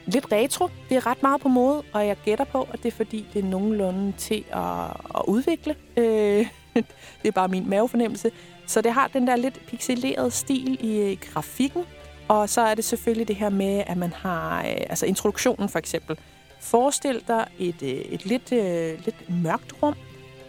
lidt 0.06 0.32
retro. 0.32 0.68
Det 0.88 0.96
er 0.96 1.06
ret 1.06 1.22
meget 1.22 1.40
på 1.40 1.48
mode, 1.48 1.82
og 1.92 2.06
jeg 2.06 2.16
gætter 2.24 2.44
på, 2.44 2.68
at 2.72 2.82
det 2.82 2.86
er 2.92 2.96
fordi, 2.96 3.26
det 3.32 3.44
er 3.44 3.48
nogenlunde 3.48 4.12
til 4.12 4.44
at, 4.52 4.84
at 5.14 5.22
udvikle. 5.28 5.74
Øh, 5.96 6.46
det 7.22 7.28
er 7.28 7.32
bare 7.32 7.48
min 7.48 7.70
mavefornemmelse. 7.70 8.30
Så 8.66 8.80
det 8.80 8.92
har 8.92 9.08
den 9.08 9.26
der 9.26 9.36
lidt 9.36 9.66
pixelerede 9.66 10.30
stil 10.30 10.78
i 10.80 10.98
øh, 11.00 11.10
i 11.10 11.14
grafikken. 11.14 11.84
Og 12.28 12.48
så 12.48 12.60
er 12.60 12.74
det 12.74 12.84
selvfølgelig 12.84 13.28
det 13.28 13.36
her 13.36 13.48
med, 13.48 13.84
at 13.86 13.96
man 13.96 14.12
har 14.12 14.58
øh, 14.58 14.76
altså 14.90 15.06
introduktionen 15.06 15.68
for 15.68 15.78
eksempel. 15.78 16.18
Forestil 16.64 17.24
dig 17.28 17.46
et, 17.58 17.82
øh, 17.82 17.88
et 17.88 18.26
lidt, 18.26 18.52
øh, 18.52 19.04
lidt 19.04 19.42
mørkt 19.42 19.82
rum. 19.82 19.94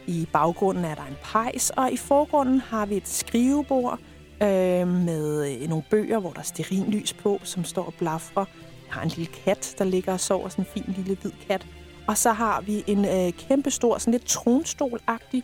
I 0.07 0.27
baggrunden 0.33 0.85
er 0.85 0.95
der 0.95 1.05
en 1.05 1.17
pejs, 1.23 1.69
og 1.69 1.91
i 1.91 1.97
forgrunden 1.97 2.59
har 2.59 2.85
vi 2.85 2.97
et 2.97 3.07
skrivebord 3.07 3.99
øh, 4.43 4.87
med 4.87 5.51
øh, 5.51 5.69
nogle 5.69 5.83
bøger, 5.89 6.19
hvor 6.19 6.31
der 6.31 6.39
er 6.39 6.91
lys 6.91 7.13
på, 7.13 7.39
som 7.43 7.63
står 7.63 7.83
og 7.83 7.93
blafrer. 7.93 8.45
Jeg 8.87 8.93
har 8.93 9.01
en 9.01 9.09
lille 9.09 9.33
kat, 9.45 9.75
der 9.77 9.85
ligger 9.85 10.13
og 10.13 10.19
sover, 10.19 10.49
sådan 10.49 10.65
en 10.65 10.71
fin 10.73 10.93
lille 10.97 11.17
hvid 11.21 11.31
kat. 11.47 11.65
Og 12.07 12.17
så 12.17 12.31
har 12.31 12.61
vi 12.61 12.83
en 12.87 13.05
øh, 13.05 13.31
kæmpe 13.31 13.71
stor, 13.71 13.97
sådan 13.97 14.11
lidt 14.11 14.25
tronstolagtig, 14.25 15.43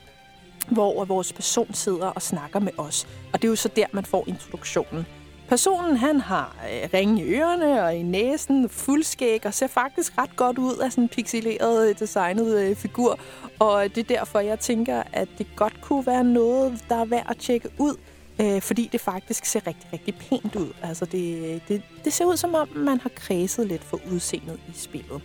hvor 0.69 1.05
vores 1.05 1.33
person 1.33 1.73
sidder 1.73 2.07
og 2.07 2.21
snakker 2.21 2.59
med 2.59 2.71
os. 2.77 3.07
Og 3.33 3.41
det 3.41 3.47
er 3.47 3.49
jo 3.49 3.55
så 3.55 3.69
der, 3.75 3.85
man 3.91 4.05
får 4.05 4.23
introduktionen. 4.27 5.05
Personen 5.51 5.97
han 5.97 6.21
har 6.21 6.55
øh, 6.71 6.89
ringe 6.93 7.25
i 7.25 7.33
ørerne 7.33 7.83
og 7.83 7.95
i 7.95 8.03
næsen, 8.03 8.69
fuldskæg 8.69 9.45
og 9.45 9.53
ser 9.53 9.67
faktisk 9.67 10.17
ret 10.17 10.35
godt 10.35 10.57
ud 10.57 10.77
af 10.77 10.91
sådan 10.91 11.03
en 11.03 11.09
pixeleret, 11.09 11.89
øh, 11.89 11.99
designet 11.99 12.59
øh, 12.59 12.75
figur. 12.75 13.19
Og 13.59 13.83
det 13.95 13.97
er 13.97 14.15
derfor, 14.15 14.39
jeg 14.39 14.59
tænker, 14.59 15.03
at 15.13 15.27
det 15.37 15.47
godt 15.55 15.81
kunne 15.81 16.05
være 16.05 16.23
noget, 16.23 16.85
der 16.89 16.95
er 16.95 17.05
værd 17.05 17.25
at 17.29 17.37
tjekke 17.37 17.69
ud. 17.77 17.95
Øh, 18.41 18.61
fordi 18.61 18.89
det 18.91 19.01
faktisk 19.01 19.45
ser 19.45 19.67
rigtig, 19.67 19.93
rigtig 19.93 20.15
pænt 20.15 20.55
ud. 20.55 20.73
Altså 20.83 21.05
det, 21.05 21.61
det, 21.67 21.81
det 22.05 22.13
ser 22.13 22.25
ud 22.25 22.37
som 22.37 22.55
om, 22.55 22.69
man 22.75 22.99
har 22.99 23.11
kredset 23.15 23.67
lidt 23.67 23.83
for 23.83 23.99
udseendet 24.11 24.59
i 24.67 24.71
spillet. 24.77 25.21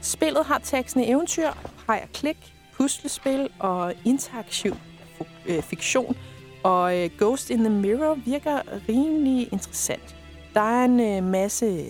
Spillet 0.00 0.44
har 0.44 0.58
teksten 0.58 1.04
eventyr, 1.04 1.50
peg 1.86 2.00
og 2.02 2.12
klik, 2.12 2.54
puslespil 2.72 3.48
og 3.58 3.94
interaktiv 4.04 4.76
øh, 5.46 5.62
fiktion. 5.62 6.16
Og 6.62 6.98
øh, 6.98 7.10
Ghost 7.18 7.50
in 7.50 7.58
the 7.58 7.70
Mirror 7.70 8.14
virker 8.14 8.58
rimelig 8.88 9.48
interessant. 9.52 10.16
Der 10.54 10.60
er 10.60 10.84
en 10.84 11.00
øh, 11.00 11.30
masse 11.30 11.84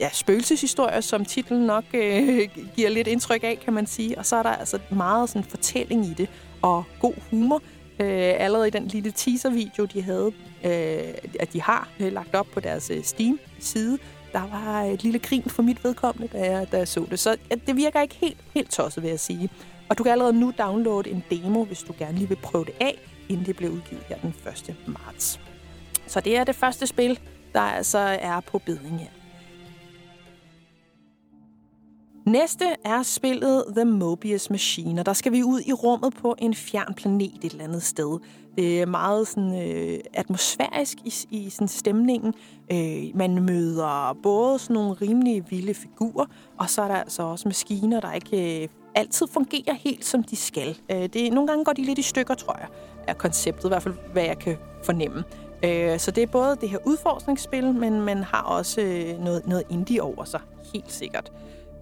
ja, 0.00 0.08
spøgelseshistorier, 0.12 1.00
som 1.00 1.24
titlen 1.24 1.66
nok 1.66 1.84
øh, 1.94 2.48
giver 2.76 2.88
lidt 2.88 3.08
indtryk 3.08 3.44
af, 3.44 3.58
kan 3.64 3.72
man 3.72 3.86
sige. 3.86 4.18
Og 4.18 4.26
så 4.26 4.36
er 4.36 4.42
der 4.42 4.50
altså 4.50 4.78
meget 4.90 5.28
sådan 5.28 5.44
fortælling 5.44 6.06
i 6.06 6.14
det, 6.14 6.28
og 6.62 6.84
god 7.00 7.14
humor. 7.30 7.62
Øh, 8.00 8.34
allerede 8.38 8.68
i 8.68 8.70
den 8.70 8.86
lille 8.86 9.10
teaser-video, 9.10 9.84
de 9.84 10.02
havde, 10.02 10.32
øh, 10.64 11.14
at 11.40 11.52
de 11.52 11.62
har 11.62 11.88
øh, 12.00 12.12
lagt 12.12 12.34
op 12.34 12.46
på 12.52 12.60
deres 12.60 12.90
øh, 12.90 13.04
Steam-side, 13.04 13.98
der 14.32 14.48
var 14.50 14.82
et 14.82 15.02
lille 15.02 15.18
grin 15.18 15.42
for 15.46 15.62
mit 15.62 15.84
vedkommende, 15.84 16.38
da 16.38 16.50
jeg, 16.50 16.72
da 16.72 16.76
jeg 16.76 16.88
så 16.88 17.06
det. 17.10 17.18
Så 17.18 17.36
ja, 17.50 17.54
det 17.66 17.76
virker 17.76 18.00
ikke 18.00 18.14
helt, 18.14 18.36
helt 18.54 18.70
tosset, 18.70 19.02
vil 19.02 19.08
jeg 19.08 19.20
sige. 19.20 19.50
Og 19.88 19.98
du 19.98 20.02
kan 20.02 20.12
allerede 20.12 20.32
nu 20.32 20.52
downloade 20.58 21.10
en 21.10 21.24
demo, 21.30 21.64
hvis 21.64 21.78
du 21.78 21.94
gerne 21.98 22.18
lige 22.18 22.28
vil 22.28 22.38
prøve 22.42 22.64
det 22.64 22.74
af, 22.80 22.98
inden 23.30 23.46
det 23.46 23.56
blev 23.56 23.70
udgivet 23.70 24.02
her 24.02 24.18
den 24.18 24.34
1. 24.46 24.76
marts. 24.86 25.40
Så 26.06 26.20
det 26.20 26.36
er 26.36 26.44
det 26.44 26.54
første 26.54 26.86
spil, 26.86 27.18
der 27.52 27.60
altså 27.60 27.98
er 27.98 28.40
på 28.40 28.58
bedring 28.58 28.98
her. 28.98 29.10
Næste 32.26 32.64
er 32.84 33.02
spillet 33.02 33.64
The 33.76 33.84
Mobius 33.84 34.50
Machine, 34.50 35.00
og 35.00 35.06
der 35.06 35.12
skal 35.12 35.32
vi 35.32 35.42
ud 35.42 35.60
i 35.66 35.72
rummet 35.72 36.14
på 36.14 36.34
en 36.38 36.54
fjern 36.54 36.94
planet 36.94 37.44
et 37.44 37.52
eller 37.52 37.64
andet 37.64 37.82
sted. 37.82 38.18
Det 38.56 38.82
er 38.82 38.86
meget 38.86 39.28
sådan, 39.28 39.68
øh, 39.68 39.98
atmosfærisk 40.14 40.98
i, 41.04 41.14
i 41.30 41.50
sådan 41.50 41.68
stemningen. 41.68 42.34
Øh, 42.72 43.02
man 43.14 43.42
møder 43.42 44.16
både 44.22 44.58
sådan 44.58 44.74
nogle 44.74 44.92
rimelig 44.92 45.44
vilde 45.50 45.74
figurer, 45.74 46.26
og 46.58 46.70
så 46.70 46.82
er 46.82 46.88
der 46.88 46.94
altså 46.94 47.22
også 47.22 47.48
maskiner, 47.48 48.00
der 48.00 48.12
ikke 48.12 48.62
øh, 48.62 48.68
altid 48.94 49.26
fungerer 49.26 49.74
helt, 49.74 50.04
som 50.04 50.22
de 50.22 50.36
skal. 50.36 50.78
Øh, 50.90 51.02
det, 51.02 51.32
nogle 51.32 51.48
gange 51.48 51.64
går 51.64 51.72
de 51.72 51.82
lidt 51.82 51.98
i 51.98 52.02
stykker, 52.02 52.34
tror 52.34 52.56
jeg, 52.58 52.68
er 53.06 53.14
konceptet, 53.14 53.64
i 53.64 53.68
hvert 53.68 53.82
fald 53.82 53.94
hvad 54.12 54.24
jeg 54.24 54.38
kan 54.38 54.56
fornemme. 54.84 55.24
Øh, 55.64 55.98
så 55.98 56.10
det 56.10 56.22
er 56.22 56.26
både 56.26 56.56
det 56.60 56.68
her 56.68 56.78
udforskningsspil, 56.84 57.74
men 57.74 58.00
man 58.00 58.22
har 58.22 58.42
også 58.42 58.80
øh, 58.80 59.24
noget, 59.24 59.46
noget 59.46 59.64
indie 59.70 60.02
over 60.02 60.24
sig, 60.24 60.40
helt 60.74 60.92
sikkert. 60.92 61.32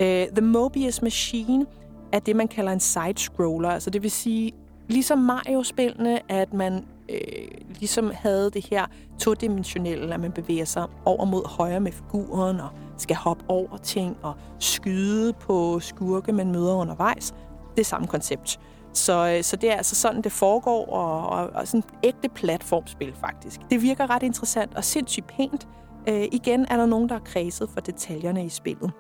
Øh, 0.03 0.27
The 0.27 0.41
Mobius 0.41 1.03
Machine 1.03 1.67
er 2.12 2.19
det, 2.19 2.37
man 2.37 2.49
kalder 2.49 2.73
en 2.73 2.81
side-scroller, 2.81 3.69
altså 3.69 3.91
det 3.91 4.03
vil 4.03 4.11
sige, 4.11 4.53
ligesom 4.88 5.19
Mario-spillene, 5.19 6.33
at 6.33 6.53
man 6.53 6.85
øh, 7.09 7.49
ligesom 7.81 8.11
havde 8.15 8.50
det 8.50 8.67
her 8.71 8.87
todimensionelle, 9.19 10.15
at 10.15 10.21
man 10.21 10.33
bevæger 10.33 10.65
sig 10.65 10.87
over 11.05 11.25
mod 11.25 11.49
højre 11.49 11.81
med 11.81 11.93
figuren 11.93 12.61
og 12.61 12.69
skal 12.99 13.17
hoppe 13.17 13.45
over 13.49 13.77
ting 13.77 14.17
og 14.23 14.35
skyde 14.59 15.33
på 15.33 15.81
skurke, 15.81 16.33
man 16.33 16.53
møder 16.53 16.75
undervejs. 16.75 17.35
Det 17.77 17.81
er 17.81 17.85
samme 17.85 18.07
koncept. 18.07 18.61
Så, 18.93 19.35
øh, 19.37 19.43
så 19.43 19.57
det 19.57 19.71
er 19.71 19.77
altså 19.77 19.95
sådan, 19.95 20.23
det 20.23 20.33
foregår, 20.33 20.87
og, 20.87 21.29
og, 21.29 21.50
og 21.55 21.69
sådan 21.69 21.79
et 21.79 22.09
ægte 22.09 22.29
platformspil 22.29 23.15
faktisk. 23.21 23.61
Det 23.71 23.83
virker 23.83 24.11
ret 24.11 24.23
interessant 24.23 24.75
og 24.75 24.85
sindssygt 24.85 25.27
pænt. 25.27 25.69
Øh, 26.09 26.25
igen 26.33 26.67
er 26.71 26.77
der 26.77 26.87
nogen, 26.87 27.09
der 27.09 27.15
har 27.15 27.23
kredset 27.25 27.71
for 27.71 27.81
detaljerne 27.81 28.45
i 28.45 28.49
spillet. 28.49 28.93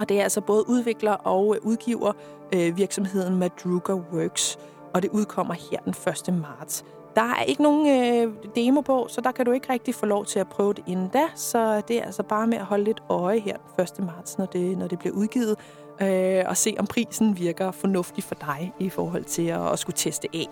Og 0.00 0.08
det 0.08 0.18
er 0.18 0.22
altså 0.22 0.40
både 0.40 0.68
udvikler 0.68 1.12
og 1.12 1.54
øh, 1.56 1.66
udgiver 1.66 2.12
øh, 2.54 2.76
virksomheden 2.76 3.36
Madruga 3.36 3.92
Works, 3.92 4.58
og 4.94 5.02
det 5.02 5.10
udkommer 5.10 5.54
her 5.54 5.78
den 5.78 5.94
1. 6.30 6.40
marts. 6.40 6.84
Der 7.16 7.22
er 7.22 7.42
ikke 7.42 7.62
nogen 7.62 7.88
øh, 7.88 8.34
demo 8.56 8.80
på, 8.80 9.06
så 9.08 9.20
der 9.20 9.32
kan 9.32 9.46
du 9.46 9.52
ikke 9.52 9.72
rigtig 9.72 9.94
få 9.94 10.06
lov 10.06 10.24
til 10.24 10.38
at 10.38 10.48
prøve 10.48 10.74
det 10.74 10.84
inden 10.86 11.08
da. 11.08 11.22
Så 11.34 11.82
det 11.88 11.98
er 11.98 12.02
altså 12.04 12.22
bare 12.22 12.46
med 12.46 12.58
at 12.58 12.64
holde 12.64 12.84
lidt 12.84 13.02
øje 13.08 13.38
her 13.38 13.56
1. 13.98 14.04
marts, 14.04 14.38
når 14.38 14.46
det, 14.46 14.78
når 14.78 14.86
det 14.86 14.98
bliver 14.98 15.14
udgivet. 15.14 15.56
Øh, 16.02 16.44
og 16.46 16.56
se, 16.56 16.74
om 16.78 16.86
prisen 16.86 17.38
virker 17.38 17.70
fornuftig 17.70 18.24
for 18.24 18.34
dig 18.34 18.72
i 18.78 18.88
forhold 18.88 19.24
til 19.24 19.46
at, 19.46 19.72
at 19.72 19.78
skulle 19.78 19.96
teste 19.96 20.28
af. 20.34 20.46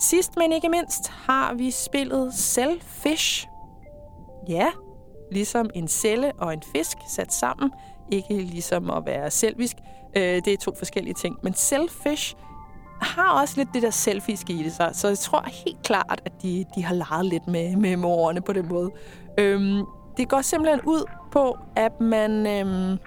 Sidst, 0.00 0.36
men 0.36 0.52
ikke 0.52 0.68
mindst, 0.68 1.08
har 1.08 1.54
vi 1.54 1.70
spillet 1.70 2.34
Selfish. 2.34 3.48
Ja, 4.48 4.66
ligesom 5.32 5.70
en 5.74 5.88
celle 5.88 6.32
og 6.38 6.52
en 6.52 6.62
fisk 6.76 6.96
sat 7.08 7.32
sammen. 7.32 7.72
Ikke 8.10 8.34
ligesom 8.34 8.90
at 8.90 9.06
være 9.06 9.30
selvisk. 9.30 9.76
Øh, 10.16 10.22
det 10.22 10.48
er 10.48 10.56
to 10.56 10.74
forskellige 10.78 11.14
ting. 11.14 11.36
Men 11.42 11.54
selfish 11.54 12.36
har 13.16 13.40
også 13.40 13.54
lidt 13.56 13.68
det 13.74 13.82
der 13.82 13.90
selfie 13.90 14.36
i 14.48 14.62
det, 14.62 14.72
så, 14.72 14.90
så 14.92 15.08
jeg 15.08 15.18
tror 15.18 15.44
helt 15.66 15.82
klart, 15.82 16.22
at 16.24 16.32
de, 16.42 16.64
de 16.74 16.84
har 16.84 16.94
leget 16.94 17.26
lidt 17.26 17.48
med, 17.48 17.76
med 17.76 17.96
morerne 17.96 18.40
på 18.40 18.52
den 18.52 18.68
måde. 18.68 18.90
Øhm, 19.38 19.84
det 20.16 20.28
går 20.28 20.40
simpelthen 20.40 20.80
ud 20.86 21.04
på, 21.32 21.58
at 21.76 22.00
man, 22.00 22.46
øhm, 22.46 22.98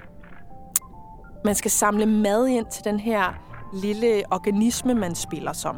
man 1.46 1.56
skal 1.56 1.72
samle 1.72 2.06
mad 2.06 2.48
ind 2.48 2.66
til 2.66 2.84
den 2.84 3.00
her 3.00 3.34
lille 3.74 4.24
organisme, 4.32 4.94
man 4.94 5.16
spiller 5.16 5.54
som. 5.54 5.76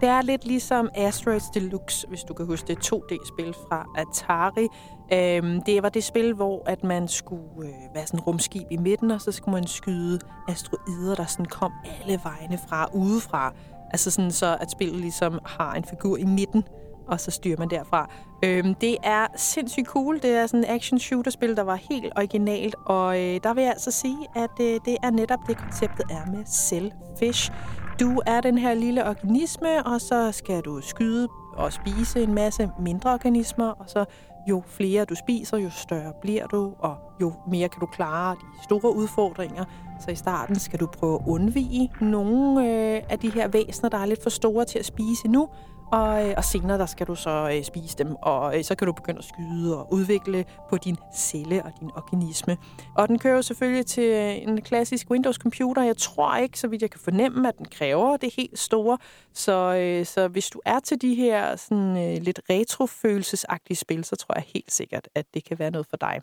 Det 0.00 0.08
er 0.08 0.22
lidt 0.22 0.46
ligesom 0.46 0.88
Asteroids 0.94 1.50
Deluxe, 1.54 2.06
hvis 2.08 2.20
du 2.20 2.34
kan 2.34 2.46
huske 2.46 2.66
det 2.68 2.92
2D-spil 2.92 3.54
fra 3.68 3.86
Atari. 3.96 4.68
Øhm, 5.12 5.62
det 5.62 5.82
var 5.82 5.88
det 5.88 6.04
spil, 6.04 6.32
hvor 6.32 6.62
at 6.66 6.84
man 6.84 7.08
skulle 7.08 7.68
øh, 7.68 7.94
være 7.94 8.06
sådan 8.06 8.20
rumskib 8.20 8.66
i 8.70 8.76
midten, 8.76 9.10
og 9.10 9.20
så 9.20 9.32
skulle 9.32 9.52
man 9.52 9.66
skyde 9.66 10.18
asteroider, 10.48 11.14
der 11.14 11.26
sådan 11.26 11.46
kom 11.46 11.72
alle 12.00 12.20
vegne 12.24 12.58
fra 12.68 12.88
udefra. 12.94 13.52
Altså 13.90 14.10
sådan 14.10 14.30
så, 14.30 14.56
at 14.60 14.70
spillet 14.70 15.00
ligesom 15.00 15.38
har 15.44 15.74
en 15.74 15.84
figur 15.84 16.16
i 16.16 16.24
midten, 16.24 16.64
og 17.08 17.20
så 17.20 17.30
styrer 17.30 17.58
man 17.58 17.70
derfra. 17.70 18.10
Øhm, 18.44 18.74
det 18.74 18.96
er 19.02 19.26
sindssygt 19.36 19.86
cool. 19.86 20.22
Det 20.22 20.30
er 20.30 20.46
sådan 20.46 20.64
en 20.64 20.70
action-shooter-spil, 20.70 21.56
der 21.56 21.62
var 21.62 21.74
helt 21.90 22.12
originalt, 22.16 22.74
og 22.86 23.20
øh, 23.20 23.40
der 23.42 23.54
vil 23.54 23.62
jeg 23.62 23.72
altså 23.72 23.90
sige, 23.90 24.26
at 24.36 24.50
øh, 24.60 24.80
det 24.84 24.96
er 25.02 25.10
netop 25.10 25.40
det, 25.48 25.56
konceptet 25.56 26.06
er 26.10 26.30
med 26.30 26.44
Selfish. 26.46 27.52
Du 28.00 28.22
er 28.26 28.40
den 28.40 28.58
her 28.58 28.74
lille 28.74 29.08
organisme, 29.08 29.86
og 29.86 30.00
så 30.00 30.32
skal 30.32 30.60
du 30.60 30.80
skyde 30.80 31.28
og 31.52 31.72
spise 31.72 32.22
en 32.22 32.34
masse 32.34 32.70
mindre 32.80 33.12
organismer, 33.12 33.68
og 33.68 33.84
så 33.86 34.04
jo 34.50 34.62
flere 34.66 35.04
du 35.04 35.14
spiser, 35.14 35.56
jo 35.56 35.70
større 35.70 36.12
bliver 36.22 36.46
du, 36.46 36.72
og 36.78 36.96
jo 37.20 37.32
mere 37.50 37.68
kan 37.68 37.80
du 37.80 37.86
klare 37.86 38.34
de 38.34 38.64
store 38.64 38.96
udfordringer. 38.96 39.64
Så 40.00 40.10
i 40.10 40.14
starten 40.14 40.58
skal 40.58 40.80
du 40.80 40.86
prøve 40.86 41.14
at 41.14 41.20
undvige 41.26 41.92
nogle 42.00 42.60
øh, 42.60 43.02
af 43.08 43.18
de 43.18 43.30
her 43.30 43.48
væsener, 43.48 43.90
der 43.90 43.98
er 43.98 44.06
lidt 44.06 44.22
for 44.22 44.30
store 44.30 44.64
til 44.64 44.78
at 44.78 44.84
spise 44.84 45.28
nu, 45.28 45.48
og, 45.92 46.28
øh, 46.28 46.34
og 46.36 46.44
senere 46.44 46.78
der 46.78 46.86
skal 46.86 47.06
du 47.06 47.14
så 47.14 47.50
øh, 47.56 47.64
spise 47.64 47.98
dem, 47.98 48.14
og 48.22 48.58
øh, 48.58 48.64
så 48.64 48.74
kan 48.74 48.86
du 48.86 48.92
begynde 48.92 49.18
at 49.18 49.24
skyde 49.24 49.78
og 49.78 49.92
udvikle 49.92 50.44
på 50.70 50.76
din 50.76 50.96
celle 51.14 51.64
og 51.64 51.72
din 51.80 51.90
organisme. 51.96 52.56
Og 52.96 53.08
den 53.08 53.18
kører 53.18 53.34
jo 53.34 53.42
selvfølgelig 53.42 53.86
til 53.86 54.04
øh, 54.04 54.42
en 54.42 54.62
klassisk 54.62 55.10
Windows-computer. 55.10 55.82
Jeg 55.82 55.96
tror 55.96 56.36
ikke, 56.36 56.58
så 56.58 56.68
vidt 56.68 56.82
jeg 56.82 56.90
kan 56.90 57.00
fornemme, 57.00 57.48
at 57.48 57.58
den 57.58 57.66
kræver 57.66 58.16
det 58.16 58.34
helt 58.36 58.58
store. 58.58 58.98
Så, 59.34 59.76
øh, 59.76 60.06
så 60.06 60.28
hvis 60.28 60.50
du 60.50 60.60
er 60.64 60.80
til 60.80 61.02
de 61.02 61.14
her 61.14 61.56
sådan, 61.56 61.96
øh, 61.96 62.22
lidt 62.22 62.40
retrofølelsesagtige 62.50 63.76
spil, 63.76 64.04
så 64.04 64.16
tror 64.16 64.34
jeg 64.34 64.44
helt 64.54 64.72
sikkert, 64.72 65.08
at 65.14 65.26
det 65.34 65.44
kan 65.44 65.58
være 65.58 65.70
noget 65.70 65.86
for 65.90 65.96
dig. 65.96 66.20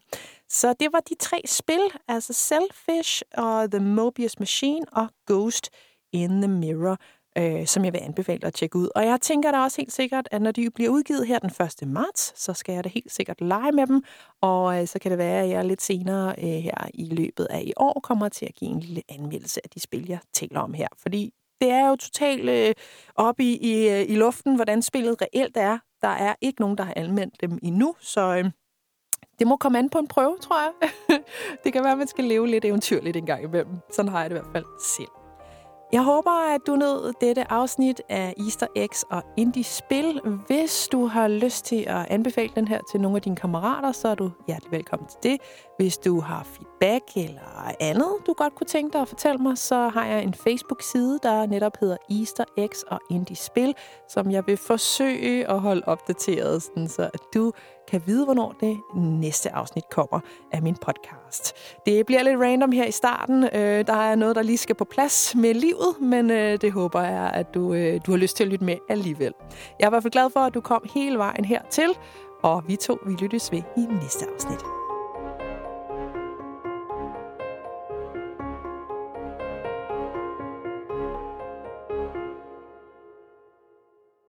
Så 0.50 0.74
det 0.80 0.88
var 0.92 1.00
de 1.00 1.16
tre 1.20 1.42
spil, 1.46 1.82
altså 2.08 2.34
Selfish 2.34 3.22
og 3.38 3.72
The 3.72 3.80
Mobius 3.80 4.40
Machine 4.40 4.86
og 4.92 5.08
Ghost 5.28 5.70
in 6.14 6.42
the 6.42 6.48
Mirror 6.48 6.98
øh, 7.38 7.66
som 7.68 7.86
jeg 7.86 7.94
vil 7.94 8.00
anbefale 8.04 8.46
at 8.46 8.54
tjekke 8.54 8.76
ud. 8.76 8.90
Og 8.96 9.06
jeg 9.06 9.22
tænker 9.22 9.52
da 9.52 9.60
også 9.60 9.82
helt 9.82 9.94
sikkert, 9.94 10.28
at 10.32 10.42
når 10.42 10.52
de 10.52 10.70
bliver 10.70 10.90
udgivet 10.90 11.28
her 11.28 11.40
den 11.40 11.52
1. 11.84 11.88
marts, 11.88 12.42
så 12.42 12.54
skal 12.54 12.74
jeg 12.76 12.84
da 12.84 12.90
helt 12.90 13.12
sikkert 13.12 13.42
lege 13.42 13.72
med 13.72 13.88
dem, 13.88 14.04
og 14.42 14.82
øh, 14.82 14.88
så 14.88 15.00
kan 15.00 15.12
det 15.12 15.18
være, 15.18 15.44
at 15.44 15.50
jeg 15.50 15.66
lidt 15.66 15.82
senere 15.82 16.36
øh, 16.38 16.44
her 16.44 16.88
i 16.94 17.16
løbet 17.16 17.46
af 17.50 17.62
i 17.62 17.74
år 17.78 18.00
kommer 18.04 18.30
til 18.30 18.46
at 18.46 18.56
give 18.56 18.72
en 18.72 18.80
lille 18.80 19.02
anmeldelse 19.10 19.62
af 19.64 19.70
de 19.70 19.80
spil, 19.80 20.06
jeg 20.08 20.20
taler 20.34 20.60
om 20.60 20.74
her. 20.74 20.88
Fordi 20.98 21.34
det 21.62 21.72
er 21.72 21.90
jo 21.90 21.96
totalt 21.96 22.50
øh, 22.50 22.74
op 23.16 23.40
i, 23.40 23.58
i, 23.58 23.90
øh, 23.90 24.10
i 24.10 24.16
luften, 24.16 24.56
hvordan 24.56 24.82
spillet 24.82 25.22
reelt 25.22 25.58
er. 25.58 25.78
Der 26.02 26.08
er 26.08 26.36
ikke 26.42 26.62
nogen, 26.62 26.78
der 26.78 26.84
har 26.84 26.94
anmeldt 26.96 27.42
dem 27.42 27.60
endnu, 27.64 27.96
så... 28.00 28.36
Øh, 28.36 28.52
det 29.40 29.48
må 29.48 29.58
komme 29.58 29.80
an 29.80 29.90
på 29.90 30.00
en 30.00 30.08
prøve, 30.08 30.38
tror 30.42 30.62
jeg. 30.62 30.90
det 31.64 31.74
kan 31.74 31.84
være, 31.84 31.92
at 31.92 31.98
man 31.98 32.08
skal 32.08 32.26
leve 32.26 32.48
lidt 32.48 32.66
eventyrligt 32.66 33.18
en 33.18 33.26
gang 33.26 33.44
imellem. 33.44 33.76
Sådan 33.92 34.12
har 34.12 34.22
jeg 34.22 34.30
det 34.30 34.36
i 34.36 34.40
hvert 34.40 34.52
fald 34.54 34.66
selv. 34.98 35.23
Jeg 35.92 36.04
håber, 36.04 36.56
at 36.56 36.62
du 36.68 36.76
nød 36.76 37.14
dette 37.22 37.52
afsnit 37.52 38.02
af 38.10 38.34
Easter 38.40 38.68
eggs 38.76 39.06
og 39.10 39.24
Indie 39.38 39.64
Spil. 39.64 40.22
Hvis 40.48 40.88
du 40.92 41.06
har 41.06 41.28
lyst 41.28 41.66
til 41.66 41.84
at 41.88 42.06
anbefale 42.10 42.52
den 42.56 42.68
her 42.68 42.80
til 42.92 43.02
nogle 43.02 43.16
af 43.16 43.22
dine 43.22 43.36
kammerater, 43.36 43.92
så 43.92 44.08
er 44.08 44.16
du 44.16 44.32
hjertelig 44.48 44.72
velkommen 44.72 45.08
til 45.08 45.32
det. 45.32 45.42
Hvis 45.78 45.98
du 45.98 46.20
har 46.20 46.44
feedback 46.44 47.04
eller 47.16 47.72
andet, 47.80 48.12
du 48.28 48.34
godt 48.34 48.56
kunne 48.56 48.68
tænke 48.68 48.94
dig 48.94 49.02
at 49.02 49.08
fortælle 49.08 49.38
mig, 49.38 49.58
så 49.58 49.88
har 49.88 50.06
jeg 50.06 50.24
en 50.24 50.34
Facebook-side, 50.34 51.20
der 51.24 51.46
netop 51.46 51.78
hedder 51.80 51.98
Easter 52.20 52.44
eggs 52.58 52.84
og 52.84 53.00
Indie 53.12 53.36
Spil, 53.36 53.76
som 54.10 54.32
jeg 54.32 54.44
vil 54.48 54.58
forsøge 54.58 55.50
at 55.50 55.60
holde 55.60 55.82
opdateret, 55.86 56.64
sådan 56.64 56.88
så 56.88 57.10
at 57.14 57.20
du 57.34 57.52
kan 57.88 58.02
vide, 58.06 58.26
hvornår 58.26 58.56
det 58.60 58.78
næste 58.96 59.52
afsnit 59.52 59.84
kommer 59.92 60.20
af 60.52 60.62
min 60.62 60.76
podcast. 60.76 61.54
Det 61.86 62.06
bliver 62.06 62.24
lidt 62.24 62.40
random 62.40 62.72
her 62.72 62.86
i 62.86 62.92
starten. 62.92 63.44
Øh, 63.44 63.88
der 63.88 63.94
er 63.94 64.16
noget, 64.16 64.36
der 64.36 64.42
lige 64.42 64.58
skal 64.58 64.76
på 64.76 64.86
plads 64.86 65.36
med 65.36 65.54
livet, 65.54 66.02
men 66.02 66.32
øh, 66.32 66.62
det 66.62 66.72
håber 66.72 67.02
jeg, 67.02 67.32
at 67.34 67.54
du, 67.54 67.74
øh, 67.74 68.02
du 68.06 68.12
har 68.12 68.18
lyst 68.18 68.38
til 68.38 68.44
at 68.44 68.50
lytte 68.50 68.66
med 68.66 68.78
alligevel. 68.90 69.34
Jeg 69.80 69.86
er 69.86 69.90
i 69.90 69.92
hvert 69.92 70.04
fald 70.04 70.14
glad 70.14 70.30
for, 70.30 70.40
at 70.40 70.54
du 70.54 70.62
kom 70.62 70.90
hele 70.94 71.18
vejen 71.18 71.46
hertil, 71.46 71.98
og 72.44 72.64
vi 72.68 72.76
to, 72.76 72.98
vi 73.06 73.14
lyttes 73.14 73.52
ved 73.52 73.62
i 73.78 73.82
næste 74.02 74.26
afsnit. 74.34 74.83